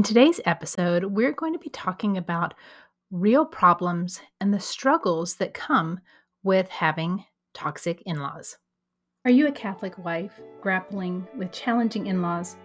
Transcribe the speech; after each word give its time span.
In 0.00 0.04
today's 0.04 0.40
episode, 0.46 1.04
we're 1.04 1.30
going 1.30 1.52
to 1.52 1.58
be 1.58 1.68
talking 1.68 2.16
about 2.16 2.54
real 3.10 3.44
problems 3.44 4.22
and 4.40 4.50
the 4.50 4.58
struggles 4.58 5.34
that 5.34 5.52
come 5.52 6.00
with 6.42 6.70
having 6.70 7.26
toxic 7.52 8.02
in 8.06 8.18
laws. 8.18 8.56
Are 9.26 9.30
you 9.30 9.46
a 9.46 9.52
Catholic 9.52 9.98
wife 9.98 10.40
grappling 10.62 11.28
with 11.36 11.52
challenging 11.52 12.06
in 12.06 12.22
laws? 12.22 12.56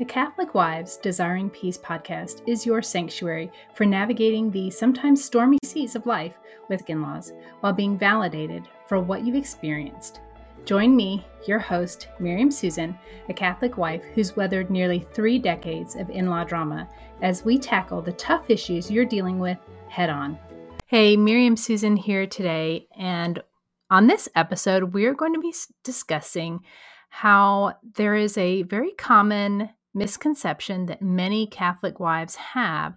The 0.00 0.04
Catholic 0.04 0.52
Wives 0.52 0.96
Desiring 0.96 1.48
Peace 1.50 1.78
podcast 1.78 2.42
is 2.48 2.66
your 2.66 2.82
sanctuary 2.82 3.52
for 3.76 3.86
navigating 3.86 4.50
the 4.50 4.68
sometimes 4.68 5.24
stormy 5.24 5.58
seas 5.64 5.94
of 5.94 6.06
life 6.06 6.34
with 6.68 6.82
in 6.90 7.02
laws 7.02 7.32
while 7.60 7.72
being 7.72 7.96
validated 7.96 8.64
for 8.88 8.98
what 8.98 9.24
you've 9.24 9.36
experienced. 9.36 10.22
Join 10.64 10.94
me, 10.94 11.26
your 11.46 11.58
host, 11.58 12.08
Miriam 12.20 12.50
Susan, 12.50 12.96
a 13.28 13.34
Catholic 13.34 13.76
wife 13.76 14.02
who's 14.14 14.36
weathered 14.36 14.70
nearly 14.70 15.00
three 15.12 15.38
decades 15.38 15.96
of 15.96 16.08
in 16.10 16.28
law 16.28 16.44
drama, 16.44 16.88
as 17.22 17.44
we 17.44 17.58
tackle 17.58 18.00
the 18.00 18.12
tough 18.12 18.48
issues 18.50 18.90
you're 18.90 19.04
dealing 19.04 19.38
with 19.40 19.58
head 19.88 20.10
on. 20.10 20.38
Hey, 20.86 21.16
Miriam 21.16 21.56
Susan 21.56 21.96
here 21.96 22.26
today, 22.26 22.86
and 22.96 23.42
on 23.90 24.06
this 24.06 24.28
episode, 24.36 24.94
we're 24.94 25.14
going 25.14 25.34
to 25.34 25.40
be 25.40 25.54
discussing 25.82 26.60
how 27.08 27.74
there 27.96 28.14
is 28.14 28.38
a 28.38 28.62
very 28.62 28.92
common 28.92 29.70
misconception 29.92 30.86
that 30.86 31.02
many 31.02 31.48
Catholic 31.48 31.98
wives 31.98 32.36
have, 32.36 32.96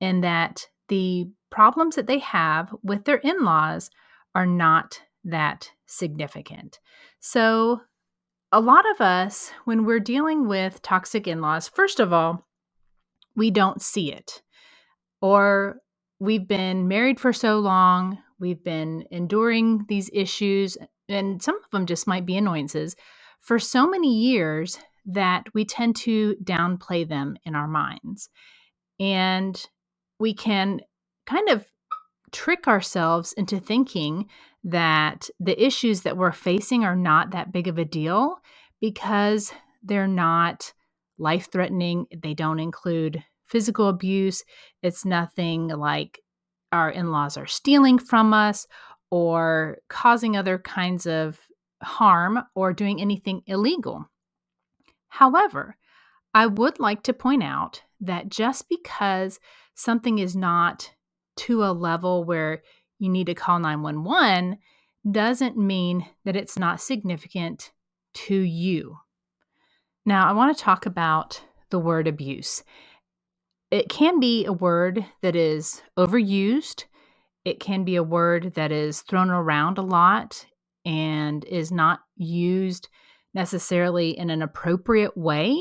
in 0.00 0.20
that 0.20 0.66
the 0.88 1.30
problems 1.50 1.96
that 1.96 2.06
they 2.06 2.18
have 2.18 2.74
with 2.82 3.04
their 3.04 3.16
in 3.16 3.42
laws 3.42 3.90
are 4.34 4.44
not 4.44 5.00
that 5.24 5.70
significant. 5.86 6.80
So, 7.20 7.80
a 8.52 8.60
lot 8.60 8.88
of 8.88 9.00
us, 9.00 9.50
when 9.64 9.84
we're 9.84 9.98
dealing 9.98 10.46
with 10.46 10.80
toxic 10.82 11.26
in 11.26 11.40
laws, 11.40 11.68
first 11.68 11.98
of 11.98 12.12
all, 12.12 12.46
we 13.34 13.50
don't 13.50 13.82
see 13.82 14.12
it. 14.12 14.42
Or 15.20 15.78
we've 16.20 16.46
been 16.46 16.86
married 16.86 17.18
for 17.18 17.32
so 17.32 17.58
long, 17.58 18.18
we've 18.38 18.62
been 18.62 19.06
enduring 19.10 19.86
these 19.88 20.08
issues, 20.12 20.76
and 21.08 21.42
some 21.42 21.56
of 21.56 21.70
them 21.70 21.86
just 21.86 22.06
might 22.06 22.26
be 22.26 22.36
annoyances 22.36 22.94
for 23.40 23.58
so 23.58 23.88
many 23.88 24.14
years 24.14 24.78
that 25.06 25.44
we 25.52 25.64
tend 25.64 25.96
to 25.96 26.36
downplay 26.42 27.06
them 27.06 27.36
in 27.44 27.54
our 27.54 27.68
minds. 27.68 28.30
And 28.98 29.60
we 30.18 30.32
can 30.32 30.80
kind 31.26 31.48
of 31.48 31.66
trick 32.34 32.66
ourselves 32.66 33.32
into 33.34 33.60
thinking 33.60 34.26
that 34.64 35.30
the 35.38 35.64
issues 35.64 36.02
that 36.02 36.16
we're 36.16 36.32
facing 36.32 36.84
are 36.84 36.96
not 36.96 37.30
that 37.30 37.52
big 37.52 37.68
of 37.68 37.78
a 37.78 37.84
deal 37.84 38.38
because 38.80 39.52
they're 39.84 40.08
not 40.08 40.72
life 41.16 41.48
threatening. 41.52 42.06
They 42.22 42.34
don't 42.34 42.58
include 42.58 43.22
physical 43.46 43.88
abuse. 43.88 44.42
It's 44.82 45.04
nothing 45.04 45.68
like 45.68 46.20
our 46.72 46.90
in 46.90 47.12
laws 47.12 47.36
are 47.36 47.46
stealing 47.46 47.98
from 47.98 48.34
us 48.34 48.66
or 49.10 49.78
causing 49.88 50.36
other 50.36 50.58
kinds 50.58 51.06
of 51.06 51.38
harm 51.82 52.40
or 52.56 52.72
doing 52.72 53.00
anything 53.00 53.42
illegal. 53.46 54.10
However, 55.08 55.76
I 56.34 56.46
would 56.46 56.80
like 56.80 57.04
to 57.04 57.12
point 57.12 57.44
out 57.44 57.82
that 58.00 58.28
just 58.28 58.68
because 58.68 59.38
something 59.74 60.18
is 60.18 60.34
not 60.34 60.90
to 61.36 61.64
a 61.64 61.72
level 61.72 62.24
where 62.24 62.62
you 62.98 63.08
need 63.08 63.26
to 63.26 63.34
call 63.34 63.58
911 63.58 64.58
doesn't 65.10 65.58
mean 65.58 66.06
that 66.24 66.36
it's 66.36 66.58
not 66.58 66.80
significant 66.80 67.72
to 68.14 68.36
you. 68.36 68.98
Now, 70.06 70.28
I 70.28 70.32
want 70.32 70.56
to 70.56 70.62
talk 70.62 70.86
about 70.86 71.42
the 71.70 71.78
word 71.78 72.06
abuse. 72.06 72.62
It 73.70 73.88
can 73.88 74.20
be 74.20 74.44
a 74.44 74.52
word 74.52 75.04
that 75.22 75.34
is 75.34 75.82
overused, 75.98 76.84
it 77.44 77.60
can 77.60 77.84
be 77.84 77.96
a 77.96 78.02
word 78.02 78.54
that 78.54 78.72
is 78.72 79.02
thrown 79.02 79.30
around 79.30 79.78
a 79.78 79.82
lot 79.82 80.46
and 80.84 81.44
is 81.44 81.70
not 81.70 82.00
used 82.16 82.88
necessarily 83.34 84.16
in 84.16 84.30
an 84.30 84.42
appropriate 84.42 85.16
way, 85.16 85.60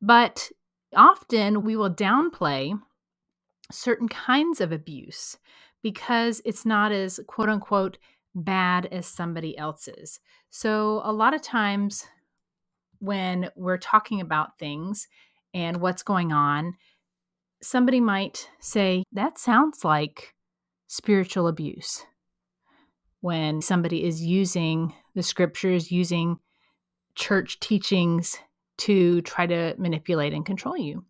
but 0.00 0.50
often 0.94 1.62
we 1.62 1.76
will 1.76 1.92
downplay 1.92 2.78
certain 3.72 4.08
kinds 4.08 4.60
of 4.60 4.72
abuse 4.72 5.36
because 5.82 6.40
it's 6.44 6.64
not 6.64 6.92
as 6.92 7.20
quote 7.26 7.48
unquote 7.48 7.98
bad 8.34 8.86
as 8.86 9.06
somebody 9.06 9.56
else's. 9.58 10.20
So, 10.50 11.00
a 11.04 11.12
lot 11.12 11.34
of 11.34 11.42
times 11.42 12.06
when 12.98 13.50
we're 13.56 13.78
talking 13.78 14.20
about 14.20 14.58
things 14.58 15.08
and 15.52 15.78
what's 15.78 16.02
going 16.02 16.32
on, 16.32 16.74
somebody 17.62 18.00
might 18.00 18.48
say, 18.60 19.04
That 19.12 19.38
sounds 19.38 19.84
like 19.84 20.34
spiritual 20.86 21.48
abuse 21.48 22.04
when 23.20 23.62
somebody 23.62 24.04
is 24.04 24.22
using 24.22 24.92
the 25.14 25.22
scriptures, 25.22 25.90
using 25.92 26.38
church 27.14 27.60
teachings 27.60 28.36
to 28.78 29.20
try 29.22 29.46
to 29.46 29.74
manipulate 29.78 30.32
and 30.32 30.44
control 30.44 30.76
you. 30.76 31.04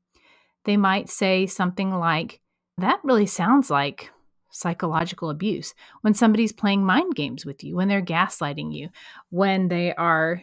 They 0.65 0.77
might 0.77 1.09
say 1.09 1.47
something 1.47 1.91
like, 1.91 2.42
That 2.79 3.01
really 3.05 3.27
sounds 3.27 3.71
like 3.71 4.11
psychological 4.51 5.31
abuse. 5.31 5.75
When 6.03 6.15
somebody's 6.15 6.53
playing 6.53 6.85
mind 6.85 7.15
games 7.15 7.45
with 7.47 7.65
you, 7.65 7.77
when 7.77 7.89
they're 7.89 8.03
gaslighting 8.03 8.75
you, 8.75 8.89
when 9.31 9.69
they 9.69 9.95
are 9.95 10.43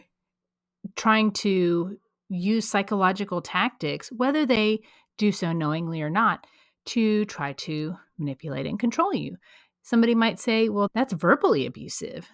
trying 0.96 1.32
to 1.32 1.98
use 2.28 2.68
psychological 2.68 3.42
tactics, 3.42 4.10
whether 4.12 4.46
they 4.46 4.80
do 5.18 5.32
so 5.32 5.52
knowingly 5.52 6.02
or 6.02 6.10
not, 6.10 6.46
to 6.86 7.24
try 7.26 7.52
to 7.52 7.94
manipulate 8.18 8.66
and 8.66 8.80
control 8.80 9.14
you. 9.14 9.36
Somebody 9.82 10.14
might 10.14 10.38
say, 10.38 10.68
well, 10.68 10.88
that's 10.94 11.12
verbally 11.12 11.66
abusive 11.66 12.28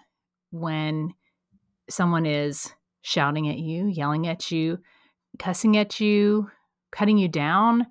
when 0.51 1.13
someone 1.89 2.25
is 2.25 2.71
shouting 3.01 3.49
at 3.49 3.57
you, 3.57 3.87
yelling 3.87 4.27
at 4.27 4.51
you, 4.51 4.79
cussing 5.39 5.77
at 5.77 5.99
you, 5.99 6.49
cutting 6.91 7.17
you 7.17 7.27
down. 7.27 7.87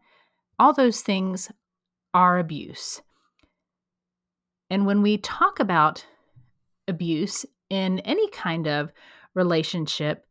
All 0.59 0.73
those 0.73 1.01
things 1.03 1.51
are 2.17 2.39
abuse. 2.39 3.03
And 4.71 4.87
when 4.87 5.03
we 5.03 5.19
talk 5.19 5.61
about 5.61 6.07
abuse 6.89 7.45
in 7.69 7.99
any 8.01 8.31
kind 8.31 8.67
of 8.67 8.91
relationship, 9.35 10.25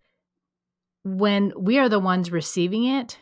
when 1.04 1.54
we 1.56 1.78
are 1.78 1.88
the 1.88 2.00
ones 2.00 2.32
receiving 2.32 2.86
it, 2.86 3.20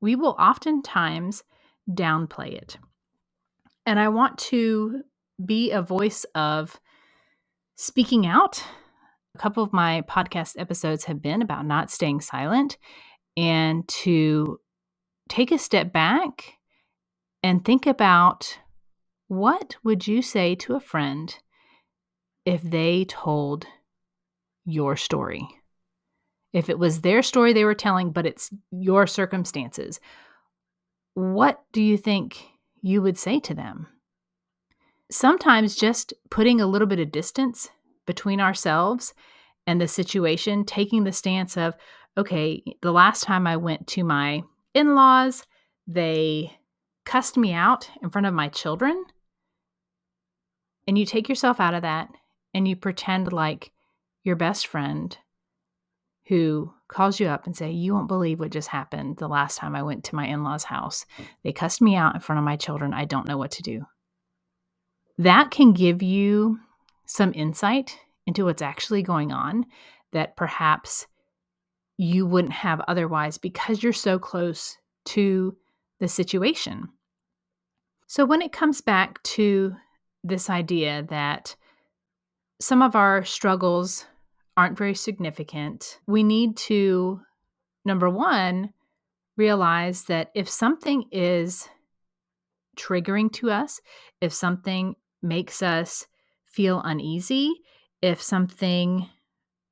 we 0.00 0.14
will 0.14 0.36
oftentimes 0.38 1.42
downplay 1.90 2.52
it. 2.52 2.78
And 3.84 3.98
I 3.98 4.10
want 4.10 4.38
to 4.38 5.02
be 5.44 5.72
a 5.72 5.82
voice 5.82 6.24
of 6.36 6.78
speaking 7.74 8.26
out. 8.26 8.62
A 9.34 9.38
couple 9.38 9.64
of 9.64 9.72
my 9.72 10.02
podcast 10.08 10.54
episodes 10.56 11.06
have 11.06 11.20
been 11.20 11.42
about 11.42 11.66
not 11.66 11.90
staying 11.90 12.20
silent 12.20 12.78
and 13.36 13.88
to 13.88 14.60
take 15.28 15.50
a 15.50 15.58
step 15.58 15.92
back 15.92 16.58
and 17.42 17.64
think 17.64 17.86
about 17.86 18.58
what 19.28 19.76
would 19.82 20.06
you 20.06 20.22
say 20.22 20.54
to 20.56 20.74
a 20.74 20.80
friend 20.80 21.34
if 22.44 22.62
they 22.62 23.04
told 23.04 23.66
your 24.64 24.96
story? 24.96 25.46
If 26.52 26.68
it 26.68 26.78
was 26.78 27.00
their 27.00 27.22
story 27.22 27.52
they 27.52 27.64
were 27.64 27.74
telling, 27.74 28.10
but 28.10 28.26
it's 28.26 28.50
your 28.70 29.06
circumstances, 29.06 30.00
what 31.14 31.62
do 31.72 31.82
you 31.82 31.96
think 31.96 32.44
you 32.82 33.00
would 33.00 33.16
say 33.16 33.40
to 33.40 33.54
them? 33.54 33.88
sometimes 35.12 35.76
just 35.76 36.12
putting 36.30 36.60
a 36.60 36.66
little 36.66 36.88
bit 36.88 36.98
of 36.98 37.12
distance 37.12 37.68
between 38.06 38.40
ourselves 38.40 39.14
and 39.66 39.80
the 39.80 39.86
situation, 39.86 40.64
taking 40.64 41.04
the 41.04 41.12
stance 41.12 41.56
of, 41.56 41.74
okay, 42.16 42.62
the 42.80 42.92
last 42.92 43.22
time 43.22 43.46
I 43.46 43.56
went 43.56 43.86
to 43.88 44.02
my 44.02 44.42
in 44.74 44.94
laws, 44.94 45.46
they 45.86 46.56
cussed 47.04 47.36
me 47.36 47.52
out 47.52 47.90
in 48.02 48.10
front 48.10 48.26
of 48.26 48.34
my 48.34 48.48
children. 48.48 49.04
And 50.86 50.98
you 50.98 51.06
take 51.06 51.28
yourself 51.28 51.60
out 51.60 51.74
of 51.74 51.82
that 51.82 52.08
and 52.54 52.66
you 52.66 52.76
pretend 52.76 53.32
like 53.32 53.72
your 54.24 54.36
best 54.36 54.66
friend 54.66 55.16
who 56.26 56.72
calls 56.88 57.18
you 57.18 57.26
up 57.26 57.46
and 57.46 57.56
say 57.56 57.70
you 57.70 57.94
won't 57.94 58.08
believe 58.08 58.38
what 58.38 58.50
just 58.50 58.68
happened 58.68 59.16
the 59.16 59.28
last 59.28 59.58
time 59.58 59.74
i 59.74 59.82
went 59.82 60.04
to 60.04 60.14
my 60.14 60.26
in-laws 60.26 60.64
house. 60.64 61.04
They 61.42 61.52
cussed 61.52 61.80
me 61.80 61.96
out 61.96 62.14
in 62.14 62.20
front 62.20 62.38
of 62.38 62.44
my 62.44 62.56
children. 62.56 62.94
I 62.94 63.04
don't 63.04 63.26
know 63.26 63.38
what 63.38 63.52
to 63.52 63.62
do. 63.62 63.86
That 65.18 65.50
can 65.50 65.72
give 65.72 66.02
you 66.02 66.58
some 67.06 67.32
insight 67.34 67.98
into 68.26 68.44
what's 68.44 68.62
actually 68.62 69.02
going 69.02 69.32
on 69.32 69.66
that 70.12 70.36
perhaps 70.36 71.06
you 71.96 72.26
wouldn't 72.26 72.52
have 72.52 72.80
otherwise 72.88 73.38
because 73.38 73.82
you're 73.82 73.92
so 73.92 74.18
close 74.18 74.76
to 75.04 75.56
the 76.02 76.08
situation. 76.08 76.88
So, 78.08 78.26
when 78.26 78.42
it 78.42 78.50
comes 78.50 78.80
back 78.80 79.22
to 79.38 79.76
this 80.24 80.50
idea 80.50 81.06
that 81.10 81.54
some 82.60 82.82
of 82.82 82.96
our 82.96 83.24
struggles 83.24 84.04
aren't 84.56 84.76
very 84.76 84.94
significant, 84.94 86.00
we 86.08 86.24
need 86.24 86.56
to, 86.56 87.20
number 87.84 88.10
one, 88.10 88.72
realize 89.36 90.04
that 90.06 90.32
if 90.34 90.48
something 90.48 91.04
is 91.12 91.68
triggering 92.76 93.32
to 93.34 93.52
us, 93.52 93.80
if 94.20 94.32
something 94.32 94.96
makes 95.22 95.62
us 95.62 96.08
feel 96.46 96.82
uneasy, 96.84 97.52
if 98.02 98.20
something 98.20 99.08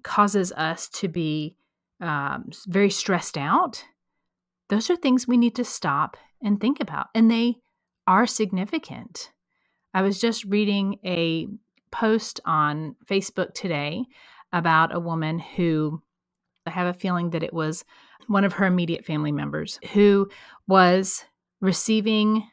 causes 0.04 0.52
us 0.52 0.88
to 0.90 1.08
be 1.08 1.56
um, 2.00 2.50
very 2.68 2.90
stressed 2.90 3.36
out, 3.36 3.84
those 4.70 4.88
are 4.88 4.96
things 4.96 5.28
we 5.28 5.36
need 5.36 5.56
to 5.56 5.64
stop 5.64 6.16
and 6.42 6.58
think 6.60 6.80
about. 6.80 7.08
And 7.14 7.30
they 7.30 7.56
are 8.06 8.26
significant. 8.26 9.30
I 9.92 10.02
was 10.02 10.20
just 10.20 10.44
reading 10.44 10.98
a 11.04 11.48
post 11.92 12.40
on 12.44 12.94
Facebook 13.04 13.52
today 13.52 14.04
about 14.52 14.94
a 14.94 15.00
woman 15.00 15.40
who 15.40 16.00
I 16.66 16.70
have 16.70 16.86
a 16.86 16.98
feeling 16.98 17.30
that 17.30 17.42
it 17.42 17.52
was 17.52 17.84
one 18.28 18.44
of 18.44 18.54
her 18.54 18.66
immediate 18.66 19.04
family 19.04 19.32
members 19.32 19.80
who 19.92 20.28
was 20.68 21.24
receiving 21.60 22.48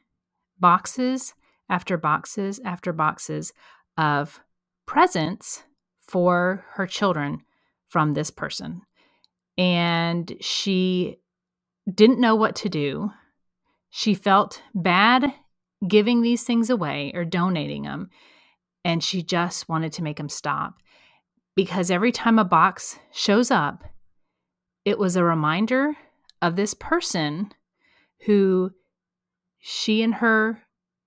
boxes 0.59 1.35
after 1.69 1.97
boxes 1.97 2.59
after 2.65 2.91
boxes 2.91 3.53
of 3.97 4.41
presents 4.87 5.63
for 6.01 6.65
her 6.73 6.87
children 6.87 7.41
from 7.89 8.13
this 8.13 8.31
person. 8.31 8.81
And 9.57 10.35
she 10.39 11.17
didn't 11.91 12.19
know 12.19 12.35
what 12.35 12.55
to 12.57 12.69
do. 12.69 13.11
She 13.89 14.13
felt 14.13 14.61
bad 14.75 15.33
giving 15.87 16.21
these 16.21 16.43
things 16.43 16.69
away 16.69 17.11
or 17.13 17.25
donating 17.25 17.83
them. 17.83 18.09
And 18.83 19.03
she 19.03 19.21
just 19.21 19.67
wanted 19.69 19.93
to 19.93 20.03
make 20.03 20.17
them 20.17 20.29
stop 20.29 20.75
because 21.55 21.91
every 21.91 22.11
time 22.11 22.39
a 22.39 22.45
box 22.45 22.99
shows 23.11 23.51
up, 23.51 23.83
it 24.85 24.97
was 24.97 25.15
a 25.15 25.23
reminder 25.23 25.97
of 26.41 26.55
this 26.55 26.73
person 26.73 27.51
who 28.25 28.71
she 29.59 30.01
and 30.01 30.15
her 30.15 30.61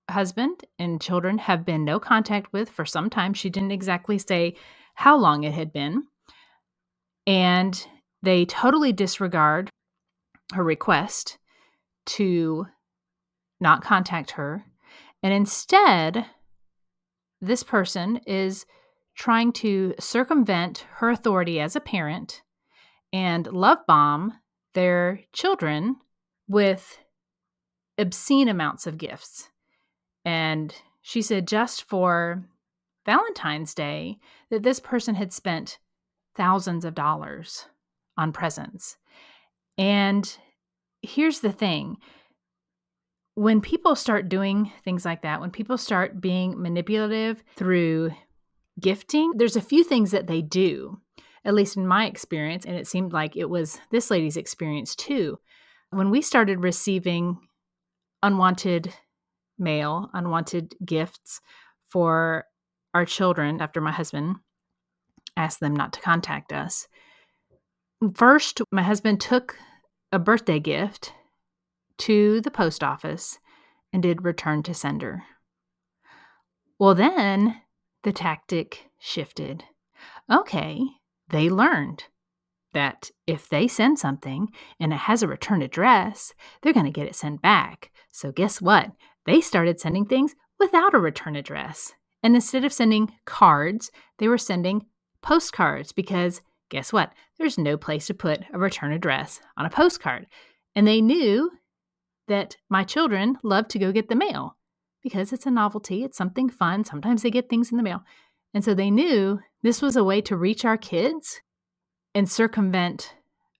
husband 0.09 0.63
and 0.77 1.01
children 1.01 1.39
have 1.39 1.65
been 1.65 1.83
no 1.83 1.99
contact 1.99 2.53
with 2.53 2.69
for 2.69 2.85
some 2.85 3.09
time. 3.09 3.33
She 3.33 3.49
didn't 3.49 3.71
exactly 3.71 4.19
say 4.19 4.55
how 4.93 5.17
long 5.17 5.43
it 5.43 5.53
had 5.53 5.73
been. 5.73 6.03
And 7.25 7.87
they 8.21 8.45
totally 8.45 8.93
disregard 8.93 9.70
her 10.53 10.63
request 10.63 11.37
to 12.05 12.65
not 13.59 13.83
contact 13.83 14.31
her. 14.31 14.65
And 15.23 15.33
instead, 15.33 16.25
this 17.41 17.63
person 17.63 18.17
is 18.25 18.65
trying 19.15 19.51
to 19.51 19.93
circumvent 19.99 20.85
her 20.95 21.09
authority 21.09 21.59
as 21.59 21.75
a 21.75 21.81
parent 21.81 22.41
and 23.13 23.45
love 23.47 23.79
bomb 23.87 24.33
their 24.73 25.21
children 25.33 25.97
with 26.47 26.99
obscene 27.97 28.47
amounts 28.47 28.87
of 28.87 28.97
gifts. 28.97 29.49
And 30.25 30.73
she 31.01 31.21
said 31.21 31.47
just 31.47 31.83
for 31.83 32.45
Valentine's 33.05 33.73
Day 33.73 34.17
that 34.49 34.63
this 34.63 34.79
person 34.79 35.15
had 35.15 35.33
spent 35.33 35.79
thousands 36.35 36.85
of 36.85 36.95
dollars 36.95 37.65
on 38.17 38.31
presents. 38.31 38.97
And 39.77 40.37
here's 41.01 41.39
the 41.39 41.51
thing 41.51 41.97
when 43.35 43.61
people 43.61 43.95
start 43.95 44.29
doing 44.29 44.71
things 44.83 45.05
like 45.05 45.21
that, 45.21 45.39
when 45.39 45.51
people 45.51 45.77
start 45.77 46.21
being 46.21 46.61
manipulative 46.61 47.43
through 47.55 48.11
gifting, 48.79 49.31
there's 49.35 49.55
a 49.55 49.61
few 49.61 49.83
things 49.83 50.11
that 50.11 50.27
they 50.27 50.41
do, 50.41 50.99
at 51.45 51.53
least 51.53 51.77
in 51.77 51.87
my 51.87 52.05
experience, 52.05 52.65
and 52.65 52.75
it 52.75 52.87
seemed 52.87 53.13
like 53.13 53.37
it 53.37 53.49
was 53.49 53.79
this 53.89 54.11
lady's 54.11 54.37
experience 54.37 54.95
too. 54.95 55.39
When 55.91 56.09
we 56.09 56.21
started 56.21 56.63
receiving 56.63 57.39
unwanted 58.21 58.93
mail, 59.57 60.09
unwanted 60.13 60.75
gifts 60.85 61.39
for 61.87 62.45
our 62.93 63.05
children 63.05 63.61
after 63.61 63.79
my 63.79 63.91
husband 63.91 64.35
asked 65.37 65.59
them 65.61 65.75
not 65.75 65.93
to 65.93 66.01
contact 66.01 66.51
us. 66.51 66.87
First, 68.15 68.61
my 68.71 68.81
husband 68.81 69.21
took 69.21 69.57
a 70.11 70.17
birthday 70.17 70.59
gift 70.59 71.13
to 71.99 72.41
the 72.41 72.49
post 72.49 72.83
office 72.83 73.37
and 73.93 74.01
did 74.01 74.23
return 74.23 74.63
to 74.63 74.73
sender. 74.73 75.23
Well, 76.79 76.95
then 76.95 77.61
the 78.03 78.11
tactic 78.11 78.89
shifted. 78.99 79.65
Okay, 80.31 80.81
they 81.29 81.47
learned 81.47 82.05
that 82.73 83.11
if 83.27 83.47
they 83.47 83.67
send 83.67 83.99
something 83.99 84.47
and 84.79 84.91
it 84.91 84.97
has 84.97 85.21
a 85.21 85.27
return 85.27 85.61
address, 85.61 86.33
they're 86.61 86.73
going 86.73 86.85
to 86.87 86.91
get 86.91 87.07
it 87.07 87.15
sent 87.15 87.41
back. 87.41 87.91
So, 88.11 88.31
guess 88.31 88.59
what? 88.59 88.91
They 89.27 89.41
started 89.41 89.79
sending 89.79 90.05
things 90.05 90.33
without 90.59 90.95
a 90.95 90.99
return 90.99 91.35
address. 91.35 91.93
And 92.23 92.33
instead 92.33 92.65
of 92.65 92.73
sending 92.73 93.13
cards, 93.25 93.91
they 94.17 94.27
were 94.27 94.37
sending 94.39 94.85
postcards 95.21 95.91
because 95.91 96.41
guess 96.71 96.91
what? 96.91 97.13
There's 97.37 97.59
no 97.59 97.77
place 97.77 98.07
to 98.07 98.15
put 98.15 98.41
a 98.51 98.57
return 98.57 98.91
address 98.91 99.39
on 99.57 99.67
a 99.67 99.69
postcard. 99.69 100.25
And 100.73 100.87
they 100.87 101.01
knew 101.01 101.51
that 102.27 102.57
my 102.69 102.83
children 102.83 103.37
love 103.43 103.67
to 103.67 103.79
go 103.79 103.91
get 103.91 104.09
the 104.09 104.15
mail 104.15 104.57
because 105.03 105.33
it's 105.33 105.45
a 105.45 105.51
novelty, 105.51 106.03
it's 106.03 106.17
something 106.17 106.49
fun. 106.49 106.83
Sometimes 106.85 107.21
they 107.21 107.29
get 107.29 107.49
things 107.49 107.71
in 107.71 107.77
the 107.77 107.83
mail. 107.83 108.01
And 108.53 108.63
so 108.63 108.73
they 108.73 108.89
knew 108.89 109.39
this 109.61 109.81
was 109.81 109.95
a 109.95 110.03
way 110.03 110.21
to 110.21 110.35
reach 110.35 110.65
our 110.65 110.77
kids 110.77 111.41
and 112.15 112.29
circumvent 112.29 113.15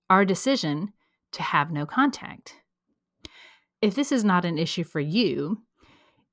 our 0.09 0.25
decision 0.25 0.93
to 1.33 1.43
have 1.43 1.71
no 1.71 1.85
contact. 1.85 2.55
If 3.81 3.95
this 3.95 4.11
is 4.11 4.23
not 4.23 4.45
an 4.45 4.57
issue 4.57 4.83
for 4.83 4.99
you, 4.99 5.63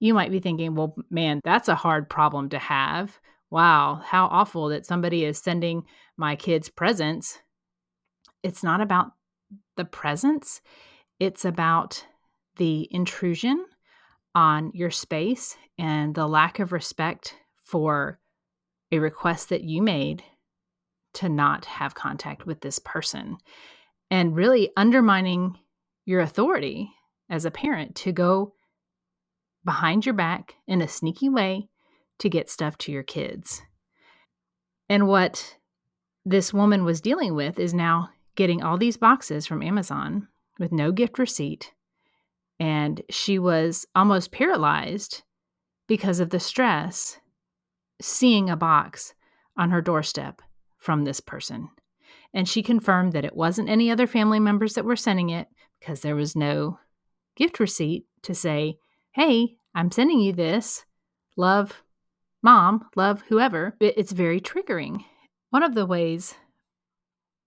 you 0.00 0.14
might 0.14 0.30
be 0.30 0.40
thinking, 0.40 0.74
well, 0.74 0.94
man, 1.10 1.40
that's 1.42 1.68
a 1.68 1.74
hard 1.74 2.08
problem 2.08 2.50
to 2.50 2.58
have. 2.58 3.18
Wow, 3.50 4.02
how 4.04 4.26
awful 4.26 4.68
that 4.68 4.86
somebody 4.86 5.24
is 5.24 5.38
sending 5.38 5.84
my 6.16 6.36
kids 6.36 6.68
presents. 6.68 7.38
It's 8.42 8.62
not 8.62 8.80
about 8.80 9.12
the 9.76 9.84
presents, 9.84 10.60
it's 11.18 11.44
about 11.44 12.04
the 12.56 12.88
intrusion 12.90 13.64
on 14.34 14.70
your 14.74 14.90
space 14.90 15.56
and 15.78 16.14
the 16.14 16.26
lack 16.26 16.58
of 16.58 16.72
respect 16.72 17.36
for 17.56 18.18
a 18.92 18.98
request 18.98 19.48
that 19.48 19.64
you 19.64 19.82
made 19.82 20.22
to 21.14 21.28
not 21.28 21.64
have 21.64 21.94
contact 21.94 22.46
with 22.46 22.60
this 22.60 22.78
person 22.78 23.38
and 24.10 24.36
really 24.36 24.70
undermining 24.76 25.58
your 26.04 26.20
authority 26.20 26.90
as 27.28 27.44
a 27.44 27.50
parent 27.50 27.94
to 27.94 28.12
go 28.12 28.54
behind 29.64 30.06
your 30.06 30.14
back 30.14 30.54
in 30.66 30.80
a 30.80 30.88
sneaky 30.88 31.28
way 31.28 31.68
to 32.18 32.28
get 32.28 32.50
stuff 32.50 32.76
to 32.78 32.92
your 32.92 33.02
kids. 33.02 33.62
And 34.88 35.06
what 35.06 35.56
this 36.24 36.52
woman 36.52 36.84
was 36.84 37.00
dealing 37.00 37.34
with 37.34 37.58
is 37.58 37.74
now 37.74 38.10
getting 38.34 38.62
all 38.62 38.78
these 38.78 38.96
boxes 38.96 39.46
from 39.46 39.62
Amazon 39.62 40.28
with 40.58 40.72
no 40.72 40.92
gift 40.92 41.18
receipt. 41.18 41.72
And 42.60 43.02
she 43.10 43.38
was 43.38 43.86
almost 43.94 44.32
paralyzed 44.32 45.22
because 45.86 46.20
of 46.20 46.30
the 46.30 46.40
stress 46.40 47.18
seeing 48.00 48.50
a 48.50 48.56
box 48.56 49.14
on 49.56 49.70
her 49.70 49.80
doorstep 49.80 50.42
from 50.76 51.04
this 51.04 51.20
person. 51.20 51.68
And 52.34 52.48
she 52.48 52.62
confirmed 52.62 53.12
that 53.12 53.24
it 53.24 53.36
wasn't 53.36 53.68
any 53.68 53.90
other 53.90 54.06
family 54.06 54.38
members 54.38 54.74
that 54.74 54.84
were 54.84 54.96
sending 54.96 55.30
it 55.30 55.48
because 55.80 56.00
there 56.00 56.16
was 56.16 56.36
no 56.36 56.78
gift 57.36 57.58
receipt 57.58 58.04
to 58.22 58.34
say, 58.34 58.78
hey, 59.12 59.56
I'm 59.74 59.90
sending 59.90 60.20
you 60.20 60.32
this. 60.32 60.84
Love 61.36 61.82
mom, 62.42 62.86
love 62.96 63.22
whoever. 63.28 63.76
It's 63.80 64.12
very 64.12 64.40
triggering. 64.40 65.04
One 65.50 65.62
of 65.62 65.74
the 65.74 65.86
ways 65.86 66.34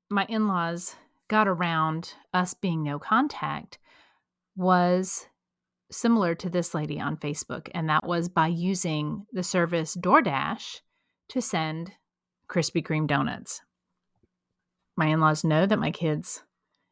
my 0.09 0.25
in 0.25 0.47
laws 0.47 0.95
got 1.29 1.47
around 1.47 2.13
us 2.33 2.53
being 2.53 2.83
no 2.83 2.99
contact 2.99 3.77
was 4.55 5.27
similar 5.89 6.35
to 6.35 6.49
this 6.49 6.73
lady 6.73 6.99
on 6.99 7.17
Facebook, 7.17 7.69
and 7.73 7.89
that 7.89 8.05
was 8.05 8.29
by 8.29 8.47
using 8.47 9.25
the 9.31 9.43
service 9.43 9.95
DoorDash 9.95 10.81
to 11.29 11.41
send 11.41 11.93
Krispy 12.49 12.83
Kreme 12.83 13.07
donuts. 13.07 13.61
My 14.97 15.07
in 15.07 15.19
laws 15.19 15.43
know 15.43 15.65
that 15.65 15.79
my 15.79 15.91
kids 15.91 16.43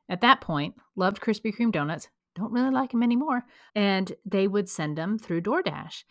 at 0.07 0.21
that 0.21 0.41
point 0.41 0.75
loved 0.95 1.21
Krispy 1.21 1.53
Kreme 1.55 1.71
donuts, 1.71 2.07
don't 2.35 2.51
really 2.51 2.71
like 2.71 2.91
them 2.91 3.03
anymore, 3.03 3.43
and 3.75 4.13
they 4.25 4.47
would 4.47 4.69
send 4.69 4.97
them 4.97 5.17
through 5.17 5.41
DoorDash. 5.41 6.03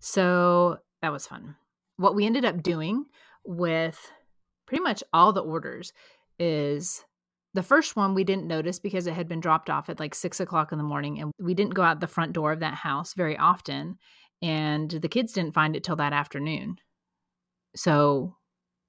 So 0.00 0.78
that 1.02 1.12
was 1.12 1.26
fun. 1.26 1.56
What 1.96 2.14
we 2.14 2.26
ended 2.26 2.44
up 2.44 2.62
doing 2.62 3.04
with 3.44 3.98
pretty 4.66 4.82
much 4.82 5.04
all 5.12 5.32
the 5.32 5.42
orders 5.42 5.92
is 6.38 7.04
the 7.52 7.62
first 7.62 7.96
one 7.96 8.14
we 8.14 8.24
didn't 8.24 8.46
notice 8.46 8.78
because 8.78 9.06
it 9.06 9.14
had 9.14 9.28
been 9.28 9.40
dropped 9.40 9.68
off 9.68 9.88
at 9.88 10.00
like 10.00 10.14
six 10.14 10.40
o'clock 10.40 10.72
in 10.72 10.78
the 10.78 10.84
morning, 10.84 11.20
and 11.20 11.32
we 11.38 11.54
didn't 11.54 11.74
go 11.74 11.82
out 11.82 12.00
the 12.00 12.06
front 12.06 12.32
door 12.32 12.52
of 12.52 12.60
that 12.60 12.74
house 12.74 13.14
very 13.14 13.36
often. 13.36 13.98
And 14.42 14.90
the 14.90 15.08
kids 15.08 15.32
didn't 15.32 15.54
find 15.54 15.76
it 15.76 15.84
till 15.84 15.96
that 15.96 16.14
afternoon. 16.14 16.76
So 17.76 18.36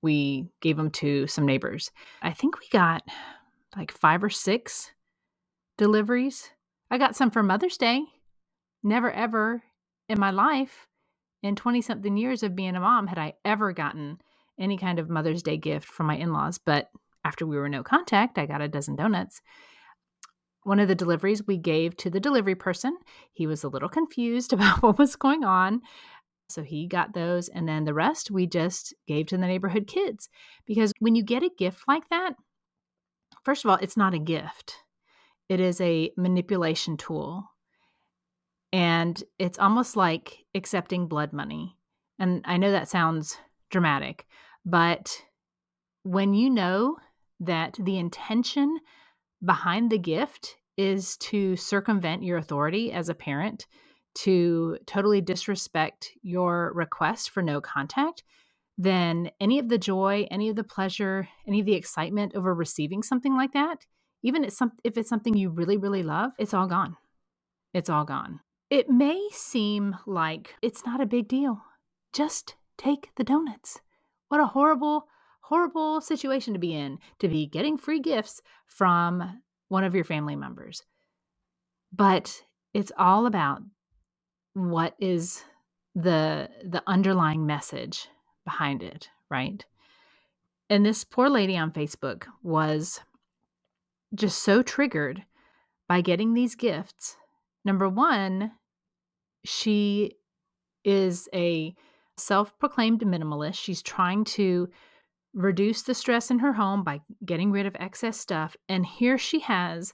we 0.01 0.47
gave 0.61 0.77
them 0.77 0.91
to 0.91 1.27
some 1.27 1.45
neighbors. 1.45 1.91
I 2.21 2.31
think 2.31 2.59
we 2.59 2.67
got 2.71 3.03
like 3.75 3.91
five 3.91 4.23
or 4.23 4.29
six 4.29 4.91
deliveries. 5.77 6.49
I 6.89 6.97
got 6.97 7.15
some 7.15 7.31
for 7.31 7.43
Mother's 7.43 7.77
Day. 7.77 8.03
Never 8.83 9.11
ever 9.11 9.61
in 10.07 10.19
my 10.19 10.31
life, 10.31 10.87
in 11.43 11.55
20 11.55 11.81
something 11.81 12.17
years 12.17 12.43
of 12.43 12.55
being 12.55 12.75
a 12.75 12.79
mom, 12.79 13.07
had 13.07 13.17
I 13.17 13.33
ever 13.43 13.73
gotten 13.73 14.19
any 14.59 14.77
kind 14.77 14.99
of 14.99 15.09
Mother's 15.09 15.43
Day 15.43 15.57
gift 15.57 15.87
from 15.87 16.07
my 16.07 16.15
in 16.15 16.31
laws. 16.31 16.57
But 16.57 16.89
after 17.25 17.45
we 17.45 17.57
were 17.57 17.69
no 17.69 17.83
contact, 17.83 18.37
I 18.37 18.45
got 18.45 18.61
a 18.61 18.67
dozen 18.67 18.95
donuts. 18.95 19.41
One 20.63 20.79
of 20.79 20.87
the 20.87 20.95
deliveries 20.95 21.45
we 21.45 21.57
gave 21.57 21.97
to 21.97 22.09
the 22.09 22.19
delivery 22.19 22.55
person. 22.55 22.97
He 23.31 23.47
was 23.47 23.63
a 23.63 23.69
little 23.69 23.89
confused 23.89 24.53
about 24.53 24.81
what 24.81 24.99
was 24.99 25.15
going 25.15 25.43
on. 25.43 25.81
So 26.49 26.63
he 26.63 26.87
got 26.87 27.13
those. 27.13 27.47
And 27.47 27.67
then 27.67 27.85
the 27.85 27.93
rest 27.93 28.29
we 28.29 28.45
just 28.45 28.93
gave 29.07 29.27
to 29.27 29.37
the 29.37 29.47
neighborhood 29.47 29.87
kids. 29.87 30.29
Because 30.65 30.93
when 30.99 31.15
you 31.15 31.23
get 31.23 31.43
a 31.43 31.49
gift 31.57 31.83
like 31.87 32.07
that, 32.09 32.33
first 33.43 33.65
of 33.65 33.71
all, 33.71 33.77
it's 33.81 33.97
not 33.97 34.13
a 34.13 34.19
gift, 34.19 34.75
it 35.49 35.59
is 35.59 35.81
a 35.81 36.11
manipulation 36.17 36.97
tool. 36.97 37.45
And 38.73 39.21
it's 39.37 39.59
almost 39.59 39.95
like 39.95 40.45
accepting 40.55 41.07
blood 41.07 41.33
money. 41.33 41.77
And 42.19 42.41
I 42.45 42.57
know 42.57 42.71
that 42.71 42.87
sounds 42.87 43.37
dramatic, 43.69 44.25
but 44.65 45.21
when 46.03 46.33
you 46.33 46.49
know 46.49 46.97
that 47.39 47.77
the 47.79 47.97
intention 47.97 48.79
behind 49.43 49.91
the 49.91 49.97
gift 49.97 50.55
is 50.77 51.17
to 51.17 51.55
circumvent 51.55 52.23
your 52.23 52.37
authority 52.37 52.91
as 52.91 53.09
a 53.09 53.15
parent, 53.15 53.67
to 54.13 54.77
totally 54.85 55.21
disrespect 55.21 56.11
your 56.21 56.71
request 56.75 57.29
for 57.29 57.41
no 57.41 57.61
contact, 57.61 58.23
then 58.77 59.31
any 59.39 59.59
of 59.59 59.69
the 59.69 59.77
joy, 59.77 60.27
any 60.31 60.49
of 60.49 60.55
the 60.55 60.63
pleasure, 60.63 61.27
any 61.47 61.59
of 61.59 61.65
the 61.65 61.75
excitement 61.75 62.35
over 62.35 62.53
receiving 62.53 63.03
something 63.03 63.35
like 63.35 63.53
that, 63.53 63.85
even 64.23 64.43
if 64.43 64.97
it's 64.97 65.09
something 65.09 65.35
you 65.35 65.49
really, 65.49 65.77
really 65.77 66.03
love, 66.03 66.31
it's 66.37 66.53
all 66.53 66.67
gone. 66.67 66.97
It's 67.73 67.89
all 67.89 68.05
gone. 68.05 68.39
It 68.71 68.89
may 68.89 69.27
seem 69.33 69.97
like 70.07 70.55
it's 70.61 70.85
not 70.85 71.01
a 71.01 71.05
big 71.05 71.27
deal. 71.27 71.61
Just 72.13 72.55
take 72.77 73.09
the 73.17 73.23
donuts. 73.25 73.81
What 74.29 74.39
a 74.39 74.45
horrible, 74.45 75.09
horrible 75.41 75.99
situation 75.99 76.53
to 76.53 76.59
be 76.59 76.73
in 76.73 76.97
to 77.19 77.27
be 77.27 77.45
getting 77.45 77.77
free 77.77 77.99
gifts 77.99 78.41
from 78.65 79.41
one 79.67 79.83
of 79.83 79.93
your 79.93 80.05
family 80.05 80.37
members. 80.37 80.83
But 81.91 82.43
it's 82.73 82.93
all 82.97 83.25
about 83.25 83.61
what 84.53 84.95
is 84.99 85.43
the 85.93 86.49
the 86.63 86.81
underlying 86.87 87.45
message 87.45 88.07
behind 88.45 88.83
it, 88.83 89.09
right? 89.29 89.65
And 90.69 90.85
this 90.85 91.03
poor 91.03 91.27
lady 91.27 91.57
on 91.57 91.73
Facebook 91.73 92.23
was 92.41 93.01
just 94.15 94.41
so 94.41 94.63
triggered 94.63 95.25
by 95.89 95.99
getting 95.99 96.33
these 96.33 96.55
gifts. 96.55 97.17
Number 97.65 97.89
1, 97.89 98.51
she 99.43 100.13
is 100.83 101.27
a 101.33 101.75
self-proclaimed 102.17 103.01
minimalist. 103.01 103.55
She's 103.55 103.81
trying 103.81 104.23
to 104.25 104.69
reduce 105.33 105.83
the 105.83 105.93
stress 105.93 106.29
in 106.29 106.39
her 106.39 106.53
home 106.53 106.83
by 106.83 107.01
getting 107.25 107.51
rid 107.51 107.65
of 107.65 107.75
excess 107.79 108.19
stuff. 108.19 108.55
And 108.67 108.85
here 108.85 109.17
she 109.17 109.39
has 109.39 109.93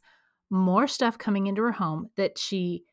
more 0.49 0.87
stuff 0.87 1.17
coming 1.17 1.47
into 1.47 1.61
her 1.61 1.73
home 1.73 2.09
that 2.17 2.37
she 2.37 2.83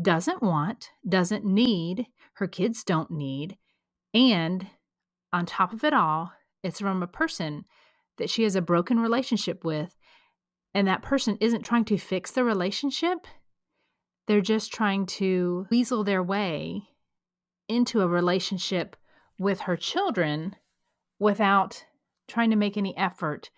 doesn't 0.00 0.42
want, 0.42 0.90
doesn't 1.08 1.44
need, 1.44 2.06
her 2.34 2.48
kids 2.48 2.82
don't 2.82 3.10
need. 3.10 3.56
And 4.12 4.66
on 5.32 5.46
top 5.46 5.72
of 5.72 5.84
it 5.84 5.92
all, 5.92 6.32
it's 6.62 6.80
from 6.80 7.02
a 7.02 7.06
person 7.06 7.64
that 8.18 8.30
she 8.30 8.42
has 8.42 8.56
a 8.56 8.62
broken 8.62 8.98
relationship 8.98 9.64
with. 9.64 9.96
And 10.74 10.88
that 10.88 11.02
person 11.02 11.38
isn't 11.40 11.62
trying 11.62 11.84
to 11.86 11.98
fix 11.98 12.32
the 12.32 12.42
relationship, 12.42 13.26
they're 14.26 14.40
just 14.40 14.72
trying 14.72 15.06
to 15.06 15.66
weasel 15.70 16.04
their 16.04 16.22
way 16.22 16.82
into 17.68 18.00
a 18.00 18.08
relationship 18.08 18.96
with 19.38 19.60
her 19.60 19.76
children 19.76 20.56
without 21.18 21.84
trying 22.28 22.50
to 22.50 22.56
make 22.56 22.76
any 22.76 22.96
effort 22.96 23.50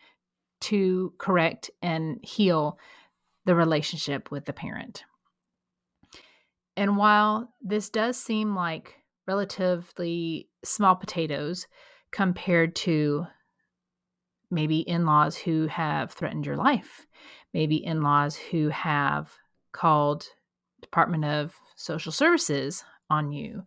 to 0.61 1.13
correct 1.19 1.71
and 1.83 2.19
heal 2.23 2.79
the 3.45 3.55
relationship 3.55 4.31
with 4.31 4.45
the 4.45 4.53
parent. 4.53 5.05
And 6.77 6.97
while 6.97 7.55
this 7.63 7.89
does 7.89 8.17
seem 8.17 8.55
like 8.55 8.97
relatively 9.27 10.49
small 10.65 10.97
potatoes 10.97 11.67
compared 12.11 12.75
to 12.77 13.27
maybe 14.51 14.81
in 14.81 15.07
laws 15.07 15.37
who 15.37 15.67
have 15.67 16.13
threatened 16.13 16.47
your 16.47 16.57
life, 16.57 17.07
maybe 17.53 17.77
in 17.77 18.03
laws 18.03 18.37
who 18.37 18.69
have 18.69 19.33
called 19.73 20.29
Department 20.97 21.27
of 21.27 21.55
Social 21.75 22.11
Services 22.11 22.83
on 23.11 23.31
you, 23.31 23.65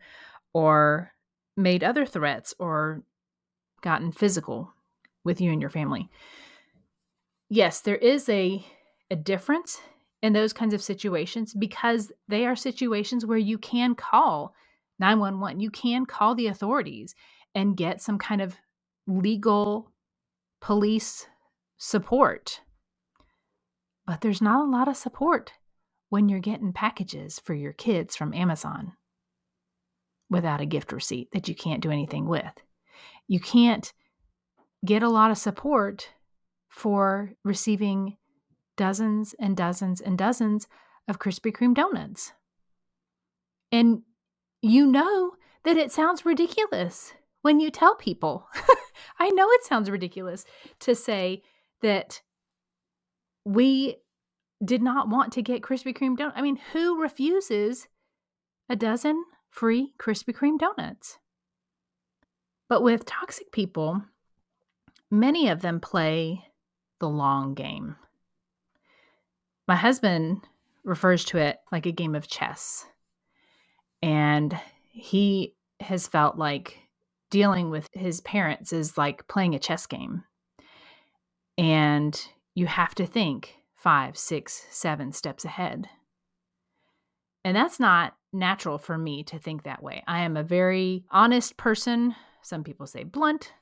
or 0.52 1.14
made 1.56 1.84
other 1.84 2.04
threats 2.04 2.56
or 2.58 3.04
gotten 3.84 4.12
physical 4.12 4.74
with 5.24 5.40
you 5.40 5.52
and 5.52 5.62
your 5.62 5.70
family. 5.70 6.10
Yes, 7.48 7.82
there 7.82 7.98
is 7.98 8.28
a 8.30 8.66
a 9.12 9.16
difference 9.16 9.80
in 10.24 10.34
those 10.34 10.54
kinds 10.54 10.74
of 10.74 10.82
situations 10.82 11.54
because 11.54 12.12
they 12.28 12.48
are 12.48 12.56
situations 12.56 13.28
where 13.28 13.38
you 13.38 13.60
can 13.60 13.94
call 13.94 14.56
911. 14.98 15.60
You 15.60 15.70
can 15.70 16.08
call 16.08 16.34
the 16.34 16.48
authorities 16.48 17.14
and 17.54 17.78
get 17.78 18.02
some 18.02 18.18
kind 18.18 18.42
of 18.42 18.56
legal 19.06 19.92
police 20.62 21.28
support. 21.78 22.62
But 24.08 24.22
there's 24.22 24.42
not 24.42 24.66
a 24.66 24.72
lot 24.72 24.88
of 24.88 24.98
support 24.98 25.52
when 26.10 26.28
you're 26.28 26.40
getting 26.40 26.74
packages 26.74 27.40
for 27.40 27.54
your 27.54 27.74
kids 27.74 28.16
from 28.16 28.34
Amazon 28.34 28.94
without 30.30 30.62
a 30.62 30.66
gift 30.66 30.92
receipt 30.92 31.32
that 31.32 31.48
you 31.48 31.56
can't 31.56 31.82
do 31.82 31.92
anything 31.92 32.28
with. 32.28 32.54
You 33.28 33.40
can't 33.40 33.92
get 34.86 35.04
a 35.04 35.10
lot 35.10 35.32
of 35.32 35.38
support 35.38 36.10
for 36.68 37.34
receiving 37.44 38.18
dozens 38.78 39.36
and 39.40 39.58
dozens 39.58 40.02
and 40.02 40.18
dozens 40.18 40.68
of 41.08 41.20
Krispy 41.20 41.52
Kreme 41.52 41.76
donuts. 41.76 42.34
And 43.72 44.04
you 44.62 44.86
know 44.86 45.34
that 45.64 45.78
it 45.78 45.92
sounds 45.92 46.26
ridiculous 46.26 47.14
when 47.42 47.60
you 47.60 47.70
tell 47.70 47.96
people. 47.96 48.48
I 49.20 49.30
know 49.30 49.48
it 49.52 49.64
sounds 49.64 49.90
ridiculous 49.90 50.46
to 50.80 50.96
say 50.96 51.44
that 51.82 52.22
we 53.46 53.98
did 54.64 54.82
not 54.82 55.10
want 55.10 55.34
to 55.34 55.42
get 55.42 55.62
Krispy 55.62 55.96
Kreme 55.96 56.18
donuts. 56.18 56.38
I 56.38 56.42
mean, 56.42 56.60
who 56.74 57.02
refuses 57.02 57.88
a 58.70 58.76
dozen 58.76 59.24
free 59.50 59.94
Krispy 59.98 60.34
Kreme 60.34 60.60
donuts? 60.60 61.18
But 62.68 62.84
with 62.84 63.06
toxic 63.06 63.52
people, 63.52 64.04
many 65.10 65.50
of 65.50 65.62
them 65.62 65.80
play 65.80 66.46
the 67.00 67.10
long 67.10 67.54
game. 67.54 67.96
My 69.68 69.76
husband 69.76 70.42
refers 70.84 71.26
to 71.26 71.38
it 71.38 71.58
like 71.72 71.86
a 71.86 71.92
game 71.92 72.16
of 72.16 72.28
chess. 72.28 72.86
And 74.02 74.58
he 74.92 75.56
has 75.80 76.08
felt 76.08 76.38
like 76.38 76.78
dealing 77.30 77.70
with 77.70 77.88
his 77.94 78.22
parents 78.22 78.74
is 78.74 78.98
like 78.98 79.28
playing 79.28 79.56
a 79.56 79.60
chess 79.60 79.86
game. 79.86 80.24
And 81.58 82.20
you 82.56 82.66
have 82.66 82.96
to 82.96 83.06
think 83.06 83.59
five, 83.82 84.18
six, 84.18 84.66
seven 84.70 85.12
steps 85.12 85.46
ahead. 85.46 85.88
And 87.46 87.56
that's 87.56 87.80
not 87.80 88.16
natural 88.34 88.78
for 88.78 88.98
me 88.98 89.24
to 89.24 89.40
think 89.40 89.64
that 89.64 89.82
way. 89.82 90.04
I 90.08 90.22
am 90.22 90.36
a 90.36 90.44
very 90.44 91.06
honest 91.10 91.58
person. 91.58 92.16
Some 92.42 92.64
people 92.64 92.86
say 92.86 93.04
blunt. 93.04 93.54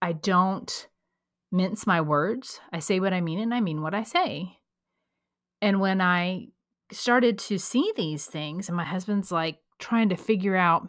I 0.00 0.12
don't 0.12 0.88
mince 1.50 1.86
my 1.86 2.00
words. 2.00 2.60
I 2.72 2.78
say 2.78 3.00
what 3.00 3.12
I 3.12 3.20
mean 3.20 3.38
and 3.38 3.52
I 3.52 3.60
mean 3.60 3.82
what 3.82 3.94
I 3.94 4.02
say. 4.02 4.58
And 5.60 5.80
when 5.80 6.00
I 6.00 6.48
started 6.92 7.38
to 7.38 7.58
see 7.58 7.92
these 7.96 8.26
things, 8.26 8.68
and 8.68 8.76
my 8.76 8.84
husband's 8.84 9.32
like 9.32 9.58
trying 9.78 10.10
to 10.10 10.16
figure 10.16 10.56
out 10.56 10.88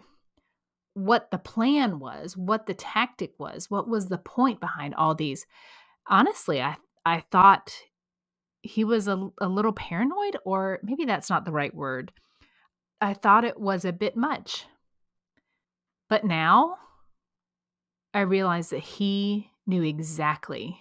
what 0.94 1.32
the 1.32 1.38
plan 1.38 2.00
was, 2.00 2.38
what 2.38 2.68
the 2.68 2.74
tactic 2.74 3.34
was, 3.40 3.70
what 3.70 3.88
was 3.88 4.08
the 4.08 4.18
point 4.18 4.60
behind 4.60 4.96
all 4.96 5.16
these. 5.16 5.46
Honestly, 6.08 6.62
I 6.62 6.78
I 7.06 7.24
thought 7.32 7.74
he 8.66 8.84
was 8.84 9.08
a, 9.08 9.30
a 9.40 9.48
little 9.48 9.72
paranoid, 9.72 10.38
or 10.44 10.80
maybe 10.84 11.06
that's 11.06 11.30
not 11.30 11.46
the 11.46 11.52
right 11.52 11.74
word. 11.74 12.12
I 13.00 13.14
thought 13.14 13.46
it 13.46 13.60
was 13.60 13.86
a 13.86 13.94
bit 13.94 14.18
much. 14.18 14.66
But 16.10 16.24
now 16.24 16.78
I 18.14 18.22
realize 18.22 18.70
that 18.70 18.80
he 18.80 19.52
knew 19.68 19.84
exactly 19.84 20.80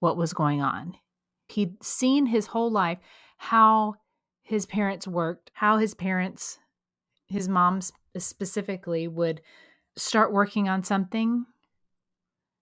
what 0.00 0.16
was 0.16 0.32
going 0.32 0.60
on. 0.62 0.96
He'd 1.48 1.82
seen 1.82 2.26
his 2.26 2.46
whole 2.46 2.70
life 2.70 2.98
how 3.38 3.94
his 4.42 4.66
parents 4.66 5.06
worked, 5.06 5.50
how 5.54 5.78
his 5.78 5.94
parents, 5.94 6.58
his 7.26 7.48
mom 7.48 7.80
specifically, 8.16 9.08
would 9.08 9.40
start 9.96 10.32
working 10.32 10.68
on 10.68 10.82
something 10.82 11.46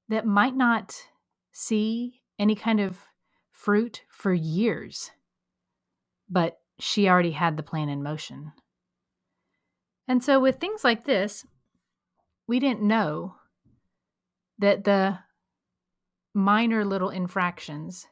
that 0.09 0.27
might 0.27 0.57
not 0.57 0.97
see 1.53 2.23
any 2.39 2.55
kind 2.55 2.81
of 2.81 2.99
fruit 3.61 4.03
for 4.09 4.33
years. 4.33 5.11
but 6.31 6.61
she 6.79 7.09
already 7.09 7.33
had 7.33 7.57
the 7.57 7.63
plan 7.63 7.91
in 7.91 8.03
motion. 8.03 8.53
And 10.09 10.25
so, 10.25 10.41
with 10.41 10.57
things 10.57 10.83
like 10.83 11.05
this, 11.05 11.45
we 12.47 12.59
didn't 12.59 12.83
know 12.83 13.35
that 14.59 14.85
the 14.85 15.19
minor 16.33 16.85
little 16.85 17.11
infractions, 17.11 18.07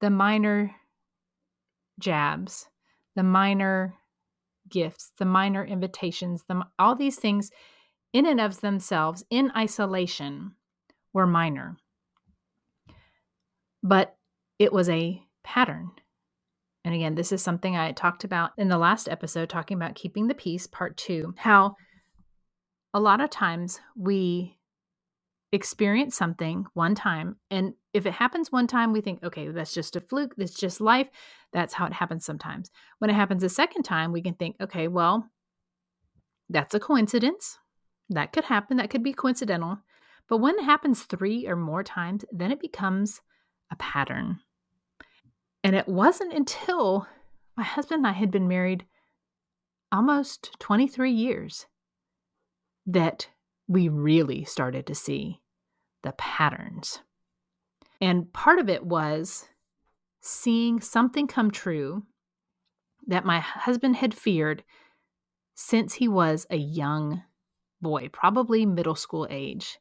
the 0.00 0.10
minor 0.10 0.76
jabs, 1.98 2.68
the 3.16 3.22
minor 3.24 3.94
gifts, 4.68 5.12
the 5.18 5.24
minor 5.24 5.64
invitations, 5.64 6.44
the, 6.48 6.62
all 6.78 6.94
these 6.94 7.16
things 7.16 7.50
in 8.12 8.26
and 8.26 8.40
of 8.40 8.60
themselves 8.60 9.24
in 9.28 9.50
isolation 9.56 10.54
were 11.12 11.26
minor. 11.26 11.76
But 13.82 14.16
it 14.64 14.72
was 14.72 14.88
a 14.88 15.22
pattern. 15.44 15.90
And 16.84 16.94
again, 16.94 17.14
this 17.14 17.32
is 17.32 17.42
something 17.42 17.76
I 17.76 17.92
talked 17.92 18.24
about 18.24 18.52
in 18.58 18.68
the 18.68 18.78
last 18.78 19.08
episode, 19.08 19.48
talking 19.48 19.76
about 19.76 19.94
keeping 19.94 20.26
the 20.26 20.34
peace, 20.34 20.66
part 20.66 20.96
two, 20.96 21.34
how 21.36 21.76
a 22.92 23.00
lot 23.00 23.20
of 23.20 23.30
times 23.30 23.80
we 23.96 24.56
experience 25.52 26.16
something 26.16 26.64
one 26.74 26.94
time. 26.94 27.36
And 27.50 27.74
if 27.92 28.06
it 28.06 28.12
happens 28.12 28.50
one 28.50 28.66
time, 28.66 28.92
we 28.92 29.00
think, 29.00 29.22
okay, 29.22 29.48
that's 29.48 29.74
just 29.74 29.96
a 29.96 30.00
fluke. 30.00 30.34
That's 30.36 30.54
just 30.54 30.80
life. 30.80 31.08
That's 31.52 31.74
how 31.74 31.86
it 31.86 31.92
happens 31.92 32.24
sometimes. 32.24 32.70
When 32.98 33.10
it 33.10 33.14
happens 33.14 33.42
a 33.42 33.48
second 33.48 33.84
time, 33.84 34.12
we 34.12 34.22
can 34.22 34.34
think, 34.34 34.56
okay, 34.60 34.88
well, 34.88 35.30
that's 36.48 36.74
a 36.74 36.80
coincidence. 36.80 37.58
That 38.10 38.32
could 38.32 38.44
happen. 38.44 38.78
That 38.78 38.90
could 38.90 39.02
be 39.02 39.12
coincidental. 39.12 39.78
But 40.28 40.38
when 40.38 40.58
it 40.58 40.64
happens 40.64 41.02
three 41.02 41.46
or 41.46 41.56
more 41.56 41.82
times, 41.82 42.24
then 42.32 42.50
it 42.50 42.60
becomes 42.60 43.20
a 43.70 43.76
pattern. 43.76 44.40
And 45.64 45.74
it 45.74 45.88
wasn't 45.88 46.34
until 46.34 47.08
my 47.56 47.62
husband 47.62 48.00
and 48.00 48.06
I 48.06 48.12
had 48.12 48.30
been 48.30 48.46
married 48.46 48.84
almost 49.90 50.50
23 50.60 51.10
years 51.10 51.66
that 52.86 53.28
we 53.66 53.88
really 53.88 54.44
started 54.44 54.86
to 54.86 54.94
see 54.94 55.40
the 56.02 56.12
patterns. 56.12 57.00
And 57.98 58.30
part 58.32 58.58
of 58.58 58.68
it 58.68 58.84
was 58.84 59.48
seeing 60.20 60.82
something 60.82 61.26
come 61.26 61.50
true 61.50 62.02
that 63.06 63.24
my 63.24 63.40
husband 63.40 63.96
had 63.96 64.12
feared 64.12 64.64
since 65.54 65.94
he 65.94 66.08
was 66.08 66.46
a 66.50 66.56
young 66.56 67.22
boy, 67.80 68.10
probably 68.12 68.66
middle 68.66 68.94
school 68.94 69.26
age. 69.30 69.78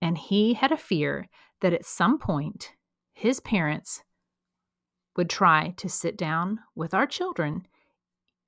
And 0.00 0.16
he 0.16 0.54
had 0.54 0.72
a 0.72 0.78
fear 0.78 1.28
that 1.60 1.74
at 1.74 1.84
some 1.84 2.18
point 2.18 2.72
his 3.12 3.40
parents 3.40 4.02
would 5.16 5.30
try 5.30 5.74
to 5.76 5.88
sit 5.88 6.16
down 6.16 6.60
with 6.74 6.94
our 6.94 7.06
children. 7.06 7.66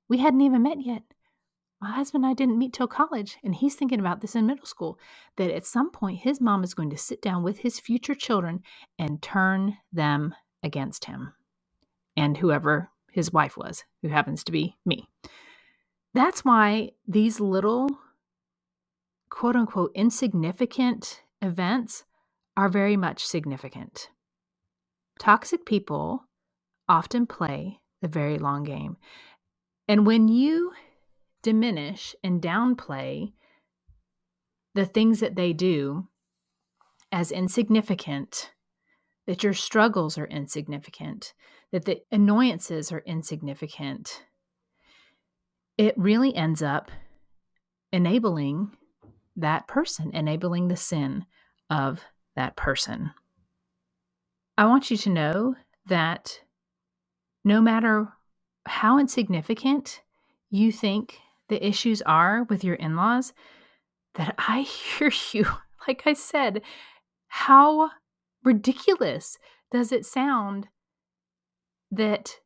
We 0.07 0.19
hadn't 0.19 0.41
even 0.41 0.63
met 0.63 0.81
yet 0.81 1.03
my 1.83 1.91
husband 1.91 2.23
and 2.23 2.31
I 2.31 2.33
didn't 2.33 2.57
meet 2.57 2.71
till 2.71 2.87
college, 2.87 3.37
and 3.43 3.53
he's 3.53 3.75
thinking 3.75 3.99
about 3.99 4.21
this 4.21 4.35
in 4.35 4.45
middle 4.45 4.65
school 4.65 4.97
that 5.35 5.51
at 5.51 5.65
some 5.65 5.91
point 5.91 6.21
his 6.21 6.39
mom 6.39 6.63
is 6.63 6.73
going 6.73 6.89
to 6.91 6.97
sit 6.97 7.21
down 7.21 7.43
with 7.43 7.57
his 7.57 7.77
future 7.77 8.15
children 8.15 8.63
and 8.97 9.21
turn 9.21 9.77
them 9.91 10.33
against 10.63 11.03
him 11.05 11.33
and 12.15 12.37
whoever 12.37 12.89
his 13.11 13.33
wife 13.33 13.57
was, 13.57 13.83
who 14.01 14.07
happens 14.07 14.45
to 14.45 14.51
be 14.53 14.77
me. 14.85 15.09
That's 16.13 16.45
why 16.45 16.91
these 17.05 17.41
little 17.41 17.89
quote 19.29 19.57
unquote 19.57 19.91
insignificant 19.93 21.21
events 21.41 22.05
are 22.55 22.69
very 22.69 22.95
much 22.95 23.25
significant. 23.25 24.09
Toxic 25.19 25.65
people 25.65 26.23
often 26.93 27.25
play 27.25 27.79
the 28.03 28.07
very 28.07 28.37
long 28.37 28.63
game. 28.63 28.97
And 29.87 30.05
when 30.05 30.27
you 30.27 30.73
diminish 31.41 32.15
and 32.23 32.39
downplay 32.39 33.33
the 34.75 34.85
things 34.85 35.19
that 35.19 35.35
they 35.35 35.53
do 35.53 36.07
as 37.11 37.31
insignificant, 37.31 38.51
that 39.25 39.41
your 39.41 39.55
struggles 39.55 40.19
are 40.19 40.27
insignificant, 40.27 41.33
that 41.71 41.85
the 41.85 42.01
annoyances 42.11 42.91
are 42.91 43.03
insignificant, 43.07 44.25
it 45.79 45.95
really 45.97 46.35
ends 46.35 46.61
up 46.61 46.91
enabling 47.91 48.69
that 49.35 49.67
person, 49.67 50.11
enabling 50.13 50.67
the 50.67 50.77
sin 50.77 51.25
of 51.71 52.03
that 52.35 52.55
person. 52.55 53.11
I 54.59 54.65
want 54.65 54.91
you 54.91 54.97
to 54.97 55.09
know 55.09 55.55
that 55.87 56.42
no 57.43 57.61
matter 57.61 58.13
how 58.65 58.97
insignificant 58.97 60.01
you 60.49 60.71
think 60.71 61.19
the 61.49 61.65
issues 61.65 62.01
are 62.03 62.43
with 62.43 62.63
your 62.63 62.75
in 62.75 62.95
laws, 62.95 63.33
that 64.15 64.35
I 64.37 64.61
hear 64.97 65.11
you. 65.31 65.45
Like 65.87 66.03
I 66.05 66.13
said, 66.13 66.61
how 67.27 67.91
ridiculous 68.43 69.37
does 69.71 69.91
it 69.91 70.05
sound 70.05 70.67
that 71.91 72.37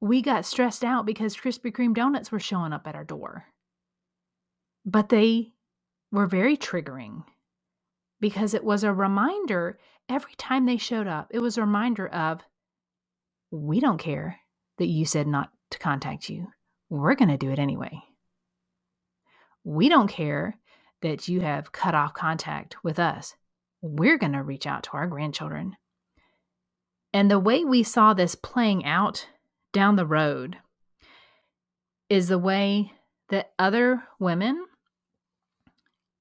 we 0.00 0.22
got 0.22 0.44
stressed 0.44 0.82
out 0.82 1.06
because 1.06 1.36
Krispy 1.36 1.70
Kreme 1.72 1.94
donuts 1.94 2.32
were 2.32 2.40
showing 2.40 2.72
up 2.72 2.86
at 2.86 2.96
our 2.96 3.04
door? 3.04 3.46
But 4.84 5.10
they 5.10 5.52
were 6.10 6.26
very 6.26 6.56
triggering 6.56 7.24
because 8.20 8.54
it 8.54 8.64
was 8.64 8.82
a 8.82 8.92
reminder 8.92 9.78
every 10.08 10.34
time 10.36 10.66
they 10.66 10.76
showed 10.76 11.06
up, 11.06 11.28
it 11.30 11.38
was 11.38 11.56
a 11.56 11.62
reminder 11.62 12.08
of, 12.08 12.40
we 13.50 13.80
don't 13.80 13.98
care 13.98 14.38
that 14.78 14.86
you 14.86 15.04
said 15.04 15.26
not 15.26 15.50
to 15.70 15.78
contact 15.78 16.28
you. 16.28 16.48
We're 16.88 17.14
going 17.14 17.28
to 17.28 17.36
do 17.36 17.50
it 17.50 17.58
anyway. 17.58 18.02
We 19.64 19.88
don't 19.88 20.08
care 20.08 20.56
that 21.02 21.28
you 21.28 21.40
have 21.40 21.72
cut 21.72 21.94
off 21.94 22.14
contact 22.14 22.76
with 22.82 22.98
us. 22.98 23.34
We're 23.82 24.18
going 24.18 24.32
to 24.32 24.42
reach 24.42 24.66
out 24.66 24.84
to 24.84 24.90
our 24.92 25.06
grandchildren. 25.06 25.76
And 27.12 27.30
the 27.30 27.38
way 27.38 27.64
we 27.64 27.82
saw 27.82 28.14
this 28.14 28.34
playing 28.34 28.84
out 28.84 29.26
down 29.72 29.96
the 29.96 30.06
road 30.06 30.58
is 32.08 32.28
the 32.28 32.38
way 32.38 32.92
that 33.28 33.52
other 33.58 34.02
women 34.18 34.64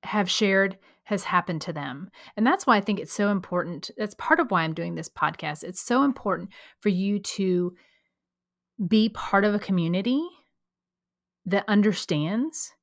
have 0.03 0.29
shared 0.29 0.77
has 1.09 1.23
happened 1.23 1.59
to 1.59 1.73
them. 1.73 2.11
And 2.37 2.45
that's 2.45 2.67
why 2.67 2.77
I 2.77 2.81
think 2.81 2.99
it's 2.99 3.11
so 3.11 3.29
important. 3.31 3.89
That's 3.97 4.13
part 4.19 4.39
of 4.39 4.51
why 4.51 4.61
I'm 4.61 4.75
doing 4.75 4.93
this 4.93 5.09
podcast. 5.09 5.63
It's 5.63 5.81
so 5.81 6.03
important 6.03 6.51
for 6.81 6.89
you 6.89 7.17
to 7.17 7.73
be 8.87 9.09
part 9.09 9.43
of 9.43 9.55
a 9.55 9.59
community 9.59 10.21
that 11.47 11.65
understands 11.67 12.73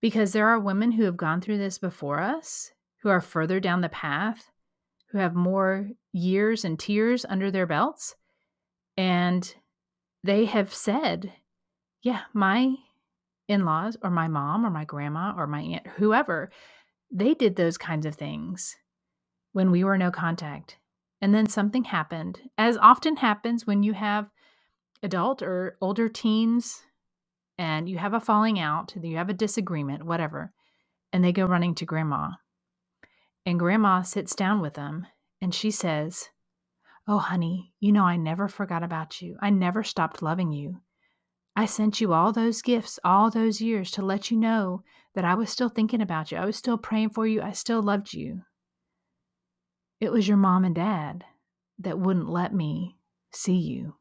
because 0.00 0.32
there 0.32 0.48
are 0.48 0.58
women 0.58 0.92
who 0.92 1.02
have 1.02 1.18
gone 1.18 1.42
through 1.42 1.58
this 1.58 1.78
before 1.78 2.20
us, 2.20 2.70
who 3.02 3.10
are 3.10 3.20
further 3.20 3.60
down 3.60 3.82
the 3.82 3.90
path, 3.90 4.50
who 5.10 5.18
have 5.18 5.34
more 5.34 5.90
years 6.14 6.64
and 6.64 6.78
tears 6.78 7.26
under 7.28 7.50
their 7.50 7.66
belts. 7.66 8.14
And 8.96 9.54
they 10.24 10.46
have 10.46 10.72
said, 10.72 11.34
yeah, 12.00 12.22
my 12.32 12.76
in 13.46 13.66
laws 13.66 13.98
or 14.02 14.08
my 14.08 14.26
mom 14.26 14.64
or 14.64 14.70
my 14.70 14.86
grandma 14.86 15.34
or 15.36 15.46
my 15.46 15.60
aunt, 15.60 15.86
whoever, 15.96 16.50
they 17.10 17.34
did 17.34 17.56
those 17.56 17.78
kinds 17.78 18.06
of 18.06 18.14
things 18.14 18.76
when 19.52 19.70
we 19.70 19.84
were 19.84 19.98
no 19.98 20.10
contact. 20.10 20.76
And 21.20 21.34
then 21.34 21.46
something 21.48 21.84
happened, 21.84 22.40
as 22.58 22.76
often 22.76 23.16
happens 23.16 23.66
when 23.66 23.82
you 23.82 23.94
have 23.94 24.28
adult 25.02 25.42
or 25.42 25.76
older 25.80 26.08
teens 26.08 26.82
and 27.56 27.88
you 27.88 27.96
have 27.98 28.12
a 28.12 28.20
falling 28.20 28.58
out, 28.58 28.94
you 29.02 29.16
have 29.16 29.30
a 29.30 29.34
disagreement, 29.34 30.04
whatever, 30.04 30.52
and 31.12 31.24
they 31.24 31.32
go 31.32 31.46
running 31.46 31.74
to 31.76 31.86
grandma. 31.86 32.32
And 33.46 33.58
grandma 33.58 34.02
sits 34.02 34.34
down 34.34 34.60
with 34.60 34.74
them 34.74 35.06
and 35.40 35.54
she 35.54 35.70
says, 35.70 36.28
Oh, 37.08 37.18
honey, 37.18 37.72
you 37.78 37.92
know, 37.92 38.04
I 38.04 38.16
never 38.16 38.48
forgot 38.48 38.82
about 38.82 39.22
you. 39.22 39.36
I 39.40 39.50
never 39.50 39.84
stopped 39.84 40.22
loving 40.22 40.50
you. 40.52 40.80
I 41.58 41.64
sent 41.64 42.02
you 42.02 42.12
all 42.12 42.32
those 42.32 42.60
gifts 42.60 42.98
all 43.02 43.30
those 43.30 43.62
years 43.62 43.90
to 43.92 44.02
let 44.02 44.30
you 44.30 44.36
know 44.36 44.82
that 45.14 45.24
I 45.24 45.34
was 45.34 45.48
still 45.48 45.70
thinking 45.70 46.02
about 46.02 46.30
you. 46.30 46.36
I 46.36 46.44
was 46.44 46.56
still 46.56 46.76
praying 46.76 47.10
for 47.10 47.26
you. 47.26 47.40
I 47.40 47.52
still 47.52 47.82
loved 47.82 48.12
you. 48.12 48.42
It 49.98 50.12
was 50.12 50.28
your 50.28 50.36
mom 50.36 50.66
and 50.66 50.74
dad 50.74 51.24
that 51.78 51.98
wouldn't 51.98 52.28
let 52.28 52.52
me 52.52 52.98
see 53.32 53.56
you. 53.56 53.94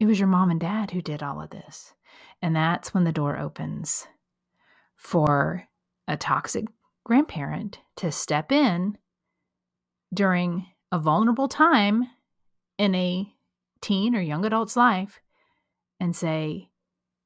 It 0.00 0.06
was 0.06 0.18
your 0.18 0.28
mom 0.28 0.50
and 0.50 0.58
dad 0.58 0.90
who 0.90 1.02
did 1.02 1.22
all 1.22 1.42
of 1.42 1.50
this. 1.50 1.92
And 2.40 2.56
that's 2.56 2.94
when 2.94 3.04
the 3.04 3.12
door 3.12 3.38
opens 3.38 4.06
for 4.96 5.68
a 6.08 6.16
toxic 6.16 6.64
grandparent 7.04 7.78
to 7.96 8.10
step 8.10 8.50
in 8.50 8.96
during 10.14 10.66
a 10.90 10.98
vulnerable 10.98 11.48
time 11.48 12.08
in 12.78 12.94
a 12.94 13.30
teen 13.82 14.16
or 14.16 14.20
young 14.20 14.46
adult's 14.46 14.76
life 14.76 15.20
and 16.00 16.14
say, 16.14 16.70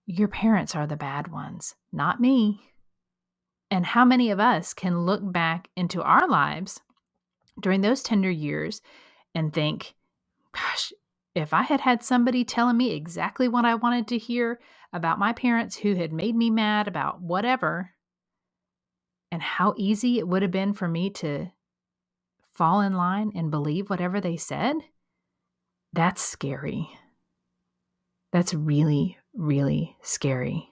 Your 0.07 0.29
parents 0.29 0.75
are 0.75 0.87
the 0.87 0.97
bad 0.97 1.29
ones, 1.29 1.75
not 1.93 2.21
me. 2.21 2.61
And 3.71 3.87
how 3.87 4.05
many 4.05 4.31
of 4.31 4.41
us 4.41 4.75
can 4.75 5.07
look 5.07 5.21
back 5.33 5.69
into 5.77 6.03
our 6.03 6.29
lives 6.29 6.81
during 7.61 7.81
those 7.81 8.03
tender 8.03 8.31
years 8.31 8.83
and 9.35 9.53
think, 9.53 9.95
Gosh, 10.53 10.93
if 11.35 11.55
I 11.55 11.63
had 11.63 11.81
had 11.81 12.03
somebody 12.03 12.45
telling 12.45 12.77
me 12.77 12.93
exactly 12.93 13.47
what 13.47 13.65
I 13.65 13.77
wanted 13.77 14.09
to 14.09 14.19
hear 14.19 14.59
about 14.93 15.19
my 15.19 15.33
parents 15.33 15.77
who 15.77 15.95
had 15.95 16.13
made 16.13 16.35
me 16.35 16.51
mad 16.51 16.89
about 16.89 17.21
whatever, 17.21 17.93
and 19.31 19.41
how 19.41 19.75
easy 19.77 20.19
it 20.19 20.27
would 20.27 20.43
have 20.43 20.51
been 20.51 20.73
for 20.73 20.89
me 20.89 21.09
to 21.11 21.53
fall 22.53 22.81
in 22.81 22.95
line 22.95 23.33
and 23.35 23.51
believe 23.51 23.89
whatever 23.89 24.21
they 24.21 24.37
said, 24.37 24.75
that's 25.93 26.21
scary. 26.21 26.91
That's 28.33 28.55
really, 28.55 29.19
really 29.35 29.97
scary. 30.03 30.69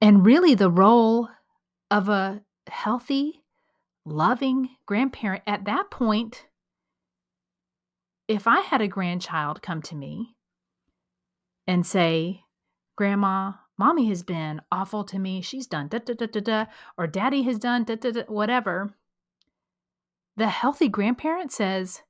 And 0.00 0.24
really, 0.24 0.54
the 0.54 0.70
role 0.70 1.28
of 1.90 2.08
a 2.08 2.42
healthy, 2.66 3.42
loving 4.04 4.70
grandparent 4.86 5.42
at 5.46 5.64
that 5.64 5.90
point, 5.90 6.46
if 8.28 8.46
I 8.46 8.60
had 8.60 8.80
a 8.80 8.88
grandchild 8.88 9.62
come 9.62 9.82
to 9.82 9.94
me 9.94 10.34
and 11.66 11.86
say, 11.86 12.42
Grandma, 12.96 13.52
mommy 13.76 14.08
has 14.08 14.22
been 14.22 14.62
awful 14.70 15.04
to 15.04 15.18
me, 15.18 15.42
she's 15.42 15.66
done 15.66 15.88
da 15.88 15.98
da 15.98 16.14
da 16.14 16.26
da 16.26 16.40
da, 16.40 16.66
or 16.96 17.06
daddy 17.06 17.42
has 17.42 17.58
done 17.58 17.84
da 17.84 17.96
da 17.96 18.10
da, 18.10 18.22
whatever, 18.28 18.94
the 20.36 20.48
healthy 20.48 20.88
grandparent 20.88 21.52
says, 21.52 22.02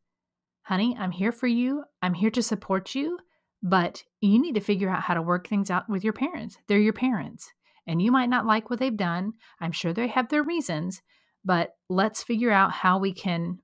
Honey, 0.63 0.97
I'm 0.99 1.11
here 1.11 1.33
for 1.33 1.47
you, 1.47 1.85
I'm 2.01 2.15
here 2.15 2.31
to 2.31 2.43
support 2.43 2.95
you, 2.95 3.19
but 3.65 4.05
you 4.21 4.39
need 4.39 4.55
to 4.55 4.61
figure 4.61 4.91
out 4.91 5.03
how 5.03 5.15
to 5.15 5.23
work 5.23 5.49
things 5.49 5.71
out 5.71 5.89
with 5.89 6.05
your 6.05 6.13
parents. 6.13 6.59
They're 6.69 6.79
your 6.79 6.93
parents. 6.93 7.51
And 7.87 8.01
you 8.01 8.13
might 8.13 8.29
not 8.29 8.45
like 8.45 8.69
what 8.69 8.79
they've 8.79 8.97
done. 8.97 9.33
I'm 9.59 9.73
sure 9.73 9.95
they 9.95 10.07
have 10.09 10.29
their 10.29 10.43
reasons, 10.43 11.01
but 11.45 11.71
let's 11.89 12.23
figure 12.23 12.51
out 12.51 12.73
how 12.73 12.99
we 12.99 13.15
can 13.15 13.59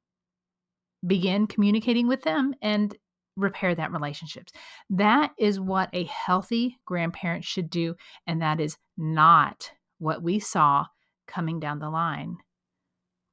begin 1.06 1.46
communicating 1.46 2.08
with 2.08 2.22
them 2.22 2.54
and 2.62 2.96
repair 3.36 3.74
that 3.74 3.92
relationships. 3.92 4.52
That 4.88 5.32
is 5.38 5.60
what 5.60 5.90
a 5.92 6.04
healthy 6.04 6.78
grandparent 6.86 7.44
should 7.44 7.68
do 7.68 7.94
and 8.26 8.40
that 8.40 8.58
is 8.58 8.78
not 8.96 9.70
what 9.98 10.22
we 10.22 10.38
saw 10.38 10.86
coming 11.26 11.60
down 11.60 11.78
the 11.78 11.90
line 11.90 12.38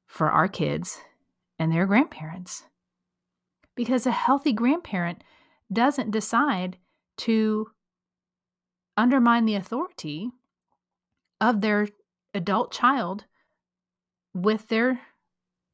for 0.06 0.30
our 0.30 0.50
kids 0.50 1.00
and 1.60 1.72
their 1.72 1.86
grandparents. 1.86 2.64
Because 3.76 4.06
a 4.06 4.12
healthy 4.12 4.52
grandparent 4.54 5.24
doesn't 5.72 6.12
decide 6.12 6.78
to 7.18 7.68
undermine 8.96 9.46
the 9.46 9.56
authority 9.56 10.32
of 11.40 11.62
their 11.62 11.88
adult 12.34 12.72
child 12.72 13.26
with 14.34 14.68
their 14.68 15.02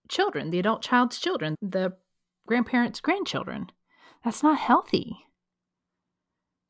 children, 0.10 0.50
the 0.50 0.60
adult 0.60 0.82
child's 0.82 1.20
children, 1.20 1.56
the 1.62 1.94
grandparents' 2.48 3.00
grandchildren. 3.00 3.68
That's 4.24 4.44
not 4.44 4.58
healthy. 4.58 5.18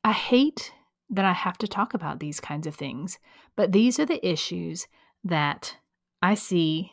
I 0.02 0.12
hate 0.12 0.72
that 1.10 1.24
I 1.24 1.32
have 1.32 1.58
to 1.58 1.68
talk 1.68 1.94
about 1.94 2.20
these 2.20 2.40
kinds 2.40 2.66
of 2.66 2.74
things, 2.74 3.18
but 3.56 3.72
these 3.72 3.98
are 3.98 4.06
the 4.06 4.26
issues 4.26 4.86
that 5.22 5.76
I 6.20 6.34
see 6.34 6.92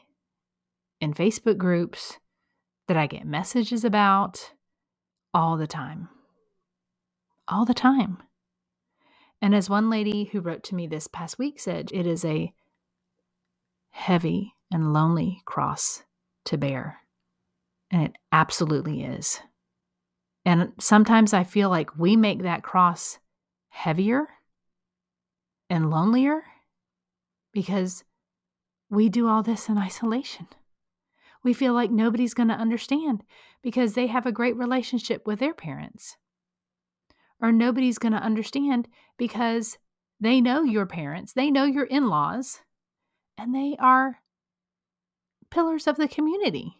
in 1.00 1.13
Facebook 1.13 1.58
groups 1.58 2.20
that 2.88 2.98
I 2.98 3.08
get 3.08 3.26
messages 3.26 3.84
about 3.84 4.54
all 5.34 5.58
the 5.58 5.67
time. 5.67 6.10
All 7.47 7.65
the 7.65 7.73
time. 7.73 8.17
And 9.41 9.56
as 9.56 9.69
one 9.69 9.89
lady 9.89 10.25
who 10.25 10.39
wrote 10.39 10.63
to 10.65 10.75
me 10.75 10.88
this 10.88 11.08
past 11.08 11.39
week 11.39 11.60
said, 11.60 11.89
it 11.91 12.06
is 12.06 12.23
a 12.23 12.54
heavy 13.89 14.54
and 14.71 14.93
lonely 14.93 15.41
cross 15.45 16.04
to 16.45 16.58
bear. 16.58 16.99
And 17.89 18.04
it 18.04 18.15
absolutely 18.32 19.04
is. 19.04 19.41
And 20.45 20.73
sometimes 20.80 21.34
I 21.34 21.43
feel 21.43 21.69
like 21.69 21.97
we 21.97 22.15
make 22.15 22.43
that 22.43 22.63
cross 22.63 23.19
heavier 23.69 24.27
and 25.69 25.89
lonelier 25.89 26.43
because 27.51 28.04
we 28.89 29.10
do 29.10 29.27
all 29.27 29.43
this 29.43 29.69
in 29.69 29.77
isolation. 29.77 30.47
We 31.43 31.54
feel 31.54 31.73
like 31.73 31.91
nobody's 31.91 32.34
going 32.34 32.49
to 32.49 32.56
understand 32.56 33.23
because 33.62 33.93
they 33.93 34.08
have 34.08 34.25
a 34.25 34.32
great 34.32 34.56
relationship 34.56 35.25
with 35.25 35.39
their 35.39 35.54
parents 35.54 36.17
or 37.41 37.51
nobody's 37.51 37.97
going 37.97 38.13
to 38.13 38.19
understand 38.19 38.88
because 39.17 39.77
they 40.19 40.39
know 40.39 40.63
your 40.63 40.86
parents, 40.86 41.34
they 41.34 41.49
know 41.49 41.65
your 41.65 41.86
in 41.86 42.08
laws, 42.08 42.62
and 43.38 43.56
they 43.56 43.75
are 43.80 44.19
pillars 45.49 45.88
of 45.88 45.97
the 45.97 46.08
community. 46.08 46.77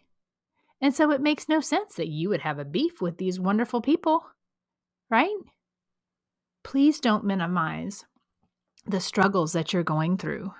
And 0.80 0.94
so 0.94 1.10
it 1.10 1.20
makes 1.20 1.48
no 1.48 1.60
sense 1.60 1.96
that 1.96 2.08
you 2.08 2.28
would 2.28 2.40
have 2.40 2.58
a 2.58 2.64
beef 2.64 3.00
with 3.00 3.18
these 3.18 3.38
wonderful 3.38 3.80
people, 3.80 4.24
right? 5.10 5.36
Please 6.64 7.00
don't 7.00 7.24
minimize 7.24 8.04
the 8.86 9.00
struggles 9.00 9.52
that 9.52 9.72
you're 9.72 9.82
going 9.82 10.16
through. 10.16 10.52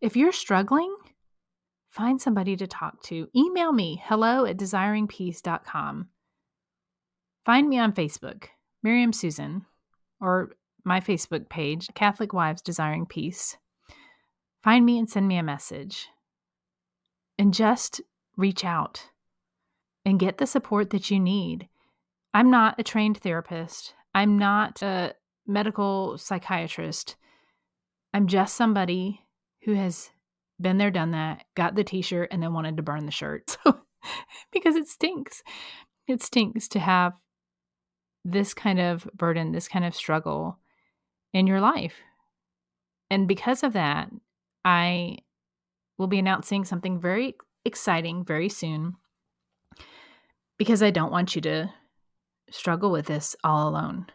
If 0.00 0.16
you're 0.16 0.32
struggling, 0.32 0.94
find 1.90 2.20
somebody 2.20 2.56
to 2.56 2.66
talk 2.66 3.02
to. 3.04 3.28
Email 3.34 3.72
me 3.72 4.02
hello 4.04 4.44
at 4.44 4.56
desiringpeace.com. 4.56 6.08
Find 7.46 7.68
me 7.68 7.78
on 7.78 7.92
Facebook. 7.92 8.44
Miriam 8.82 9.12
Susan, 9.12 9.66
or 10.20 10.52
my 10.84 11.00
Facebook 11.00 11.48
page, 11.48 11.88
Catholic 11.94 12.32
Wives 12.32 12.62
Desiring 12.62 13.06
Peace. 13.06 13.56
Find 14.62 14.84
me 14.84 14.98
and 14.98 15.08
send 15.08 15.28
me 15.28 15.36
a 15.36 15.42
message. 15.42 16.08
And 17.38 17.54
just 17.54 18.00
reach 18.36 18.64
out 18.64 19.08
and 20.04 20.18
get 20.18 20.38
the 20.38 20.46
support 20.46 20.90
that 20.90 21.10
you 21.10 21.18
need. 21.18 21.68
I'm 22.34 22.50
not 22.50 22.78
a 22.78 22.82
trained 22.82 23.18
therapist, 23.18 23.94
I'm 24.14 24.38
not 24.38 24.82
a 24.82 25.14
medical 25.46 26.18
psychiatrist. 26.18 27.16
I'm 28.12 28.26
just 28.26 28.56
somebody 28.56 29.20
who 29.62 29.74
has 29.74 30.10
been 30.60 30.78
there, 30.78 30.90
done 30.90 31.12
that, 31.12 31.44
got 31.54 31.74
the 31.74 31.84
t 31.84 32.02
shirt, 32.02 32.28
and 32.32 32.42
then 32.42 32.52
wanted 32.52 32.76
to 32.76 32.82
burn 32.82 33.06
the 33.06 33.12
shirt. 33.12 33.56
So, 33.64 33.80
because 34.52 34.76
it 34.76 34.88
stinks. 34.88 35.42
It 36.06 36.22
stinks 36.22 36.68
to 36.68 36.78
have 36.78 37.12
this 38.24 38.54
kind 38.54 38.80
of 38.80 39.08
burden, 39.14 39.52
this 39.52 39.68
kind 39.68 39.84
of 39.84 39.94
struggle 39.94 40.58
in 41.32 41.46
your 41.46 41.60
life. 41.60 41.94
And 43.10 43.26
because 43.26 43.62
of 43.62 43.72
that, 43.72 44.10
I 44.64 45.18
will 45.98 46.06
be 46.06 46.18
announcing 46.18 46.64
something 46.64 47.00
very 47.00 47.34
exciting 47.64 48.24
very 48.24 48.48
soon 48.48 48.96
because 50.58 50.82
I 50.82 50.90
don't 50.90 51.12
want 51.12 51.34
you 51.34 51.42
to 51.42 51.72
struggle 52.50 52.90
with 52.90 53.06
this 53.06 53.36
all 53.42 53.68
alone. 53.68 54.06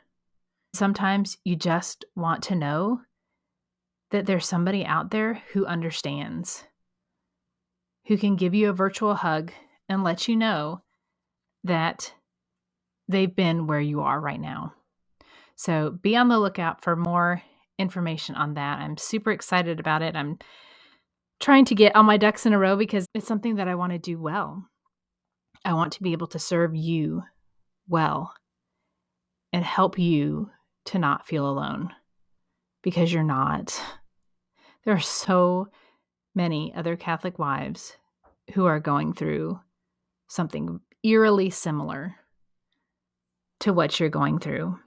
Sometimes 0.73 1.37
you 1.43 1.55
just 1.55 2.05
want 2.15 2.43
to 2.43 2.55
know 2.55 3.01
that 4.11 4.25
there's 4.25 4.47
somebody 4.47 4.85
out 4.85 5.11
there 5.11 5.41
who 5.53 5.65
understands, 5.65 6.63
who 8.07 8.17
can 8.17 8.35
give 8.35 8.53
you 8.53 8.69
a 8.69 8.73
virtual 8.73 9.15
hug 9.15 9.51
and 9.89 10.03
let 10.03 10.27
you 10.27 10.35
know 10.35 10.81
that 11.63 12.13
they've 13.07 13.35
been 13.35 13.67
where 13.67 13.79
you 13.79 14.01
are 14.01 14.19
right 14.19 14.39
now. 14.39 14.73
So 15.55 15.91
be 15.91 16.15
on 16.15 16.27
the 16.27 16.39
lookout 16.39 16.83
for 16.83 16.95
more 16.95 17.41
information 17.77 18.35
on 18.35 18.55
that. 18.55 18.79
I'm 18.79 18.97
super 18.97 19.31
excited 19.31 19.79
about 19.79 20.01
it. 20.01 20.15
I'm 20.15 20.37
trying 21.39 21.65
to 21.65 21.75
get 21.75 21.95
all 21.95 22.03
my 22.03 22.17
ducks 22.17 22.45
in 22.45 22.53
a 22.53 22.59
row 22.59 22.75
because 22.75 23.05
it's 23.13 23.27
something 23.27 23.55
that 23.55 23.67
I 23.67 23.75
want 23.75 23.91
to 23.93 23.99
do 23.99 24.19
well. 24.19 24.67
I 25.63 25.73
want 25.73 25.93
to 25.93 26.03
be 26.03 26.11
able 26.11 26.27
to 26.27 26.39
serve 26.39 26.75
you 26.75 27.23
well 27.87 28.33
and 29.51 29.63
help 29.63 29.97
you 29.97 30.49
to 30.85 30.99
not 30.99 31.27
feel 31.27 31.47
alone 31.49 31.91
because 32.83 33.11
you're 33.11 33.23
not. 33.23 33.81
There 34.83 34.93
are 34.93 34.99
so 34.99 35.69
many 36.35 36.73
other 36.75 36.95
Catholic 36.95 37.39
wives 37.39 37.97
who 38.53 38.65
are 38.65 38.79
going 38.79 39.13
through 39.13 39.59
something 40.27 40.79
eerily 41.03 41.49
similar 41.49 42.15
to 43.65 43.73
what 43.73 43.99
you're 43.99 44.10
going 44.10 44.38
through. 44.38 44.78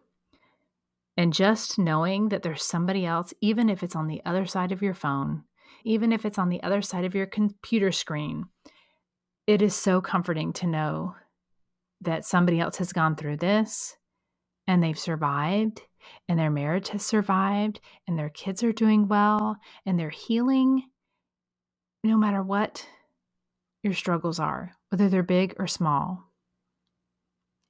And 1.16 1.32
just 1.32 1.80
knowing 1.80 2.28
that 2.28 2.44
there's 2.44 2.62
somebody 2.62 3.04
else, 3.04 3.34
even 3.40 3.68
if 3.68 3.82
it's 3.82 3.96
on 3.96 4.06
the 4.06 4.22
other 4.24 4.46
side 4.46 4.70
of 4.70 4.82
your 4.82 4.94
phone, 4.94 5.42
even 5.84 6.12
if 6.12 6.24
it's 6.24 6.38
on 6.38 6.48
the 6.48 6.62
other 6.62 6.80
side 6.80 7.04
of 7.04 7.12
your 7.12 7.26
computer 7.26 7.90
screen, 7.90 8.44
it 9.48 9.62
is 9.62 9.74
so 9.74 10.00
comforting 10.00 10.52
to 10.52 10.68
know 10.68 11.16
that 12.02 12.24
somebody 12.24 12.60
else 12.60 12.76
has 12.76 12.92
gone 12.92 13.16
through 13.16 13.38
this 13.38 13.96
and 14.68 14.80
they've 14.80 14.96
survived 14.96 15.82
and 16.28 16.38
their 16.38 16.48
marriage 16.48 16.90
has 16.90 17.04
survived 17.04 17.80
and 18.06 18.16
their 18.16 18.28
kids 18.28 18.62
are 18.62 18.72
doing 18.72 19.08
well 19.08 19.56
and 19.86 19.98
they're 19.98 20.08
healing 20.08 20.84
no 22.04 22.16
matter 22.16 22.44
what 22.44 22.86
your 23.82 23.92
struggles 23.92 24.38
are, 24.38 24.70
whether 24.90 25.08
they're 25.08 25.24
big 25.24 25.56
or 25.58 25.66
small 25.66 26.27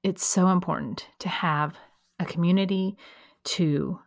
it's 0.08 0.26
so 0.26 0.48
important 0.48 1.06
to 1.18 1.28
have 1.28 1.76
a 2.18 2.24
community 2.24 2.96
to 3.44 4.00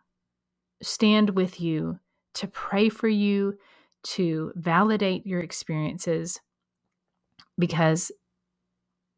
stand 0.82 1.32
with 1.32 1.62
you, 1.62 2.00
to 2.34 2.48
pray 2.48 2.90
for 2.90 3.08
you, 3.08 3.58
to 4.04 4.52
validate 4.56 5.28
your 5.28 5.40
experiences, 5.40 6.40
because 7.58 8.12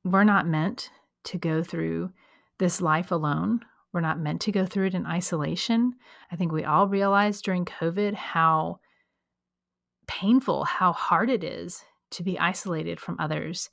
we're 0.04 0.26
not 0.26 0.46
meant 0.46 0.90
to 1.24 1.38
go 1.38 1.64
through 1.64 2.12
this 2.60 2.82
life 2.82 3.12
alone. 3.12 3.62
We're 3.94 4.02
not 4.02 4.20
meant 4.20 4.42
to 4.42 4.52
go 4.52 4.66
through 4.66 4.88
it 4.88 4.94
in 4.94 5.06
isolation. 5.06 5.94
I 6.32 6.36
think 6.36 6.52
we 6.52 6.66
all 6.66 6.88
realized 6.88 7.46
during 7.46 7.64
COVID 7.64 8.14
how 8.14 8.80
painful, 10.06 10.66
how 10.66 10.92
hard 10.92 11.30
it 11.30 11.44
is 11.44 11.86
to 12.12 12.24
be 12.24 12.38
isolated 12.38 13.00
from 13.00 13.16
others. 13.20 13.70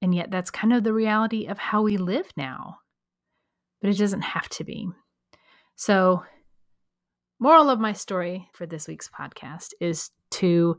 And 0.00 0.14
yet, 0.14 0.30
that's 0.30 0.50
kind 0.50 0.72
of 0.72 0.84
the 0.84 0.92
reality 0.92 1.46
of 1.46 1.58
how 1.58 1.82
we 1.82 1.96
live 1.96 2.26
now. 2.36 2.78
But 3.80 3.90
it 3.90 3.98
doesn't 3.98 4.22
have 4.22 4.48
to 4.50 4.64
be. 4.64 4.88
So, 5.76 6.24
moral 7.40 7.70
of 7.70 7.80
my 7.80 7.92
story 7.92 8.48
for 8.52 8.66
this 8.66 8.88
week's 8.88 9.08
podcast 9.08 9.72
is 9.80 10.10
to 10.32 10.76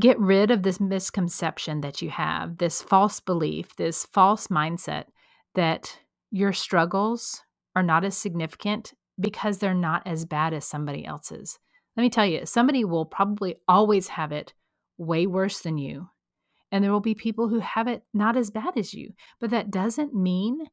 get 0.00 0.18
rid 0.18 0.50
of 0.50 0.62
this 0.62 0.80
misconception 0.80 1.82
that 1.82 2.00
you 2.00 2.10
have, 2.10 2.58
this 2.58 2.82
false 2.82 3.20
belief, 3.20 3.76
this 3.76 4.06
false 4.06 4.48
mindset 4.48 5.04
that 5.54 5.98
your 6.30 6.52
struggles 6.52 7.42
are 7.76 7.82
not 7.82 8.04
as 8.04 8.16
significant 8.16 8.94
because 9.18 9.58
they're 9.58 9.74
not 9.74 10.02
as 10.06 10.24
bad 10.24 10.54
as 10.54 10.64
somebody 10.64 11.04
else's. 11.04 11.58
Let 11.96 12.02
me 12.02 12.10
tell 12.10 12.26
you, 12.26 12.46
somebody 12.46 12.84
will 12.84 13.04
probably 13.04 13.56
always 13.68 14.08
have 14.08 14.32
it 14.32 14.54
way 14.96 15.26
worse 15.26 15.60
than 15.60 15.76
you. 15.76 16.08
And 16.72 16.84
there 16.84 16.92
will 16.92 17.00
be 17.00 17.14
people 17.14 17.48
who 17.48 17.60
have 17.60 17.88
it 17.88 18.02
not 18.14 18.36
as 18.36 18.50
bad 18.50 18.76
as 18.76 18.94
you. 18.94 19.12
But 19.40 19.50
that 19.50 19.70
doesn't 19.70 20.14
mean 20.14 20.68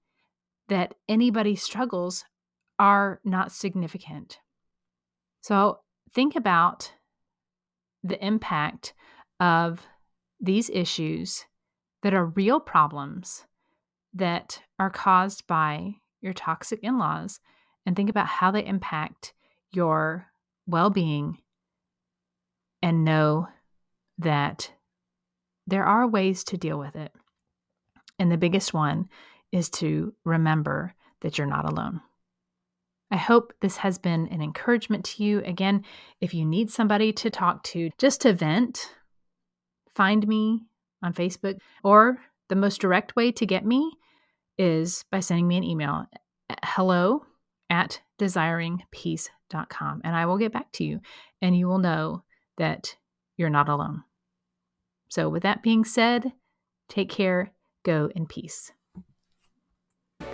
that 0.67 0.95
anybody's 1.07 1.63
struggles 1.63 2.25
are 2.77 3.19
not 3.23 3.51
significant. 3.51 4.39
So 5.41 5.79
think 6.13 6.35
about 6.35 6.91
the 8.03 8.23
impact 8.23 8.93
of 9.39 9.87
these 10.39 10.69
issues 10.69 11.45
that 12.03 12.13
are 12.13 12.25
real 12.25 12.59
problems 12.59 13.45
that 14.13 14.61
are 14.79 14.89
caused 14.89 15.47
by 15.47 15.95
your 16.21 16.33
toxic 16.33 16.79
in 16.83 16.97
laws 16.97 17.39
and 17.85 17.95
think 17.95 18.09
about 18.09 18.27
how 18.27 18.51
they 18.51 18.65
impact 18.65 19.33
your 19.71 20.27
well 20.65 20.89
being 20.89 21.37
and 22.81 23.03
know 23.03 23.47
that 24.17 24.71
there 25.67 25.83
are 25.83 26.07
ways 26.07 26.43
to 26.45 26.57
deal 26.57 26.79
with 26.79 26.95
it. 26.95 27.11
And 28.17 28.31
the 28.31 28.37
biggest 28.37 28.73
one 28.73 29.09
is 29.51 29.69
to 29.69 30.13
remember 30.23 30.95
that 31.21 31.37
you're 31.37 31.47
not 31.47 31.69
alone. 31.71 32.01
I 33.11 33.17
hope 33.17 33.53
this 33.61 33.77
has 33.77 33.97
been 33.97 34.27
an 34.29 34.41
encouragement 34.41 35.05
to 35.05 35.23
you. 35.23 35.39
Again, 35.43 35.83
if 36.19 36.33
you 36.33 36.45
need 36.45 36.71
somebody 36.71 37.13
to 37.13 37.29
talk 37.29 37.63
to, 37.63 37.89
just 37.97 38.21
to 38.21 38.33
vent, 38.33 38.93
find 39.95 40.27
me 40.27 40.65
on 41.01 41.13
Facebook, 41.13 41.57
or 41.83 42.19
the 42.49 42.55
most 42.55 42.81
direct 42.81 43.15
way 43.15 43.31
to 43.33 43.45
get 43.45 43.65
me 43.65 43.91
is 44.57 45.05
by 45.11 45.19
sending 45.19 45.47
me 45.47 45.57
an 45.57 45.63
email 45.63 46.05
hello 46.63 47.25
at 47.69 48.01
desiringpeace.com 48.19 50.01
and 50.03 50.15
I 50.15 50.25
will 50.25 50.37
get 50.37 50.53
back 50.53 50.71
to 50.73 50.83
you 50.83 50.99
and 51.41 51.55
you 51.57 51.67
will 51.67 51.79
know 51.79 52.23
that 52.57 52.95
you're 53.35 53.49
not 53.49 53.69
alone. 53.69 54.03
So, 55.09 55.29
with 55.29 55.43
that 55.43 55.63
being 55.63 55.83
said, 55.83 56.33
take 56.89 57.09
care, 57.09 57.53
go 57.83 58.09
in 58.15 58.25
peace. 58.25 58.71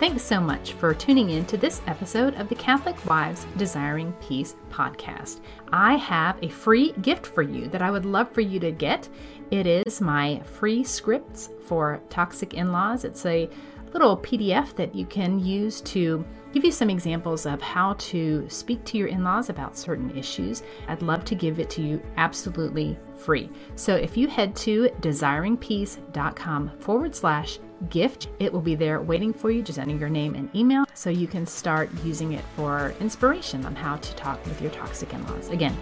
Thanks 0.00 0.24
so 0.24 0.40
much 0.40 0.72
for 0.72 0.92
tuning 0.92 1.30
in 1.30 1.46
to 1.46 1.56
this 1.56 1.80
episode 1.86 2.34
of 2.34 2.48
the 2.48 2.54
Catholic 2.56 3.06
Wives 3.06 3.46
Desiring 3.56 4.12
Peace 4.14 4.56
podcast. 4.70 5.40
I 5.72 5.94
have 5.96 6.36
a 6.42 6.48
free 6.48 6.92
gift 7.00 7.26
for 7.26 7.42
you 7.42 7.68
that 7.68 7.80
I 7.80 7.90
would 7.90 8.04
love 8.04 8.30
for 8.32 8.40
you 8.40 8.58
to 8.60 8.72
get. 8.72 9.08
It 9.50 9.66
is 9.66 10.00
my 10.00 10.40
free 10.40 10.82
scripts 10.82 11.48
for 11.66 12.02
toxic 12.10 12.54
in 12.54 12.72
laws. 12.72 13.04
It's 13.04 13.24
a 13.24 13.48
little 13.94 14.18
PDF 14.18 14.74
that 14.74 14.94
you 14.94 15.06
can 15.06 15.38
use 15.38 15.80
to 15.80 16.24
give 16.52 16.64
you 16.64 16.72
some 16.72 16.90
examples 16.90 17.46
of 17.46 17.62
how 17.62 17.94
to 17.94 18.44
speak 18.48 18.84
to 18.84 18.98
your 18.98 19.08
in 19.08 19.24
laws 19.24 19.48
about 19.48 19.78
certain 19.78 20.16
issues. 20.16 20.62
I'd 20.88 21.02
love 21.02 21.24
to 21.24 21.34
give 21.34 21.58
it 21.58 21.70
to 21.70 21.82
you 21.82 22.02
absolutely 22.16 22.98
free. 23.16 23.48
So 23.76 23.96
if 23.96 24.16
you 24.16 24.28
head 24.28 24.54
to 24.56 24.88
desiringpeace.com 25.00 26.78
forward 26.80 27.14
slash 27.14 27.58
gift. 27.88 28.28
It 28.38 28.52
will 28.52 28.60
be 28.60 28.74
there 28.74 29.00
waiting 29.00 29.32
for 29.32 29.50
you. 29.50 29.62
Just 29.62 29.78
enter 29.78 29.96
your 29.96 30.08
name 30.08 30.34
and 30.34 30.54
email 30.54 30.84
so 30.94 31.10
you 31.10 31.26
can 31.26 31.46
start 31.46 31.90
using 32.04 32.32
it 32.32 32.44
for 32.56 32.94
inspiration 33.00 33.64
on 33.64 33.74
how 33.74 33.96
to 33.96 34.14
talk 34.14 34.44
with 34.46 34.60
your 34.60 34.70
toxic 34.70 35.12
in 35.12 35.26
laws. 35.26 35.48
Again, 35.50 35.76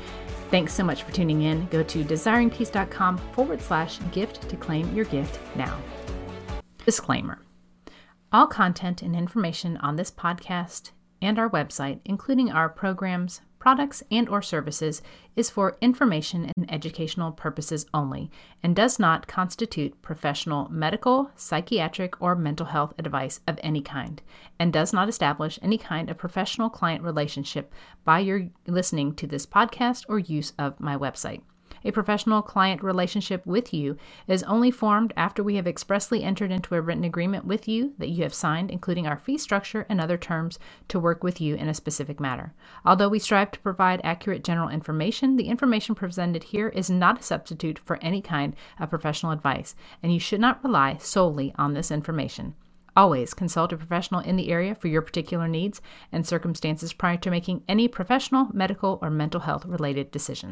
thanks 0.50 0.72
so 0.72 0.84
much 0.84 1.02
for 1.02 1.12
tuning 1.12 1.42
in. 1.42 1.66
Go 1.66 1.82
to 1.82 2.04
desiringpeace.com 2.04 3.18
forward 3.18 3.60
slash 3.60 3.98
gift 4.10 4.48
to 4.48 4.56
claim 4.56 4.94
your 4.94 5.04
gift 5.06 5.38
now. 5.56 5.78
Disclaimer 6.84 7.41
All 8.34 8.46
content 8.46 9.02
and 9.02 9.14
information 9.14 9.76
on 9.76 9.96
this 9.96 10.10
podcast 10.10 10.92
and 11.20 11.38
our 11.38 11.50
website, 11.50 12.00
including 12.06 12.50
our 12.50 12.70
programs, 12.70 13.42
products, 13.58 14.02
and 14.10 14.26
or 14.26 14.40
services 14.40 15.02
is 15.36 15.50
for 15.50 15.76
information 15.82 16.50
and 16.56 16.72
educational 16.72 17.30
purposes 17.30 17.84
only 17.92 18.30
and 18.62 18.74
does 18.74 18.98
not 18.98 19.26
constitute 19.26 20.00
professional 20.00 20.66
medical, 20.70 21.30
psychiatric, 21.36 22.22
or 22.22 22.34
mental 22.34 22.64
health 22.64 22.94
advice 22.98 23.40
of 23.46 23.60
any 23.62 23.82
kind 23.82 24.22
and 24.58 24.72
does 24.72 24.94
not 24.94 25.10
establish 25.10 25.58
any 25.60 25.76
kind 25.76 26.08
of 26.08 26.16
professional 26.16 26.70
client 26.70 27.04
relationship 27.04 27.70
by 28.02 28.18
your 28.18 28.48
listening 28.66 29.14
to 29.14 29.26
this 29.26 29.44
podcast 29.44 30.06
or 30.08 30.18
use 30.18 30.54
of 30.58 30.80
my 30.80 30.96
website. 30.96 31.42
A 31.84 31.90
professional 31.90 32.42
client 32.42 32.82
relationship 32.82 33.44
with 33.44 33.74
you 33.74 33.96
is 34.28 34.42
only 34.44 34.70
formed 34.70 35.12
after 35.16 35.42
we 35.42 35.56
have 35.56 35.66
expressly 35.66 36.22
entered 36.22 36.50
into 36.50 36.74
a 36.74 36.80
written 36.80 37.04
agreement 37.04 37.44
with 37.44 37.66
you 37.66 37.94
that 37.98 38.08
you 38.08 38.22
have 38.22 38.34
signed, 38.34 38.70
including 38.70 39.06
our 39.06 39.16
fee 39.16 39.38
structure 39.38 39.86
and 39.88 40.00
other 40.00 40.16
terms 40.16 40.58
to 40.88 41.00
work 41.00 41.24
with 41.24 41.40
you 41.40 41.54
in 41.56 41.68
a 41.68 41.74
specific 41.74 42.20
matter. 42.20 42.54
Although 42.84 43.08
we 43.08 43.18
strive 43.18 43.50
to 43.52 43.60
provide 43.60 44.00
accurate 44.04 44.44
general 44.44 44.68
information, 44.68 45.36
the 45.36 45.48
information 45.48 45.94
presented 45.94 46.44
here 46.44 46.68
is 46.68 46.88
not 46.88 47.20
a 47.20 47.22
substitute 47.22 47.78
for 47.78 47.98
any 48.02 48.22
kind 48.22 48.54
of 48.78 48.90
professional 48.90 49.32
advice, 49.32 49.74
and 50.02 50.12
you 50.12 50.20
should 50.20 50.40
not 50.40 50.62
rely 50.62 50.96
solely 50.98 51.52
on 51.56 51.74
this 51.74 51.90
information. 51.90 52.54
Always 52.94 53.32
consult 53.32 53.72
a 53.72 53.76
professional 53.78 54.20
in 54.20 54.36
the 54.36 54.50
area 54.50 54.74
for 54.74 54.88
your 54.88 55.00
particular 55.00 55.48
needs 55.48 55.80
and 56.12 56.26
circumstances 56.26 56.92
prior 56.92 57.16
to 57.18 57.30
making 57.30 57.62
any 57.66 57.88
professional, 57.88 58.48
medical, 58.52 58.98
or 59.00 59.08
mental 59.08 59.40
health 59.40 59.64
related 59.64 60.10
decisions. 60.10 60.50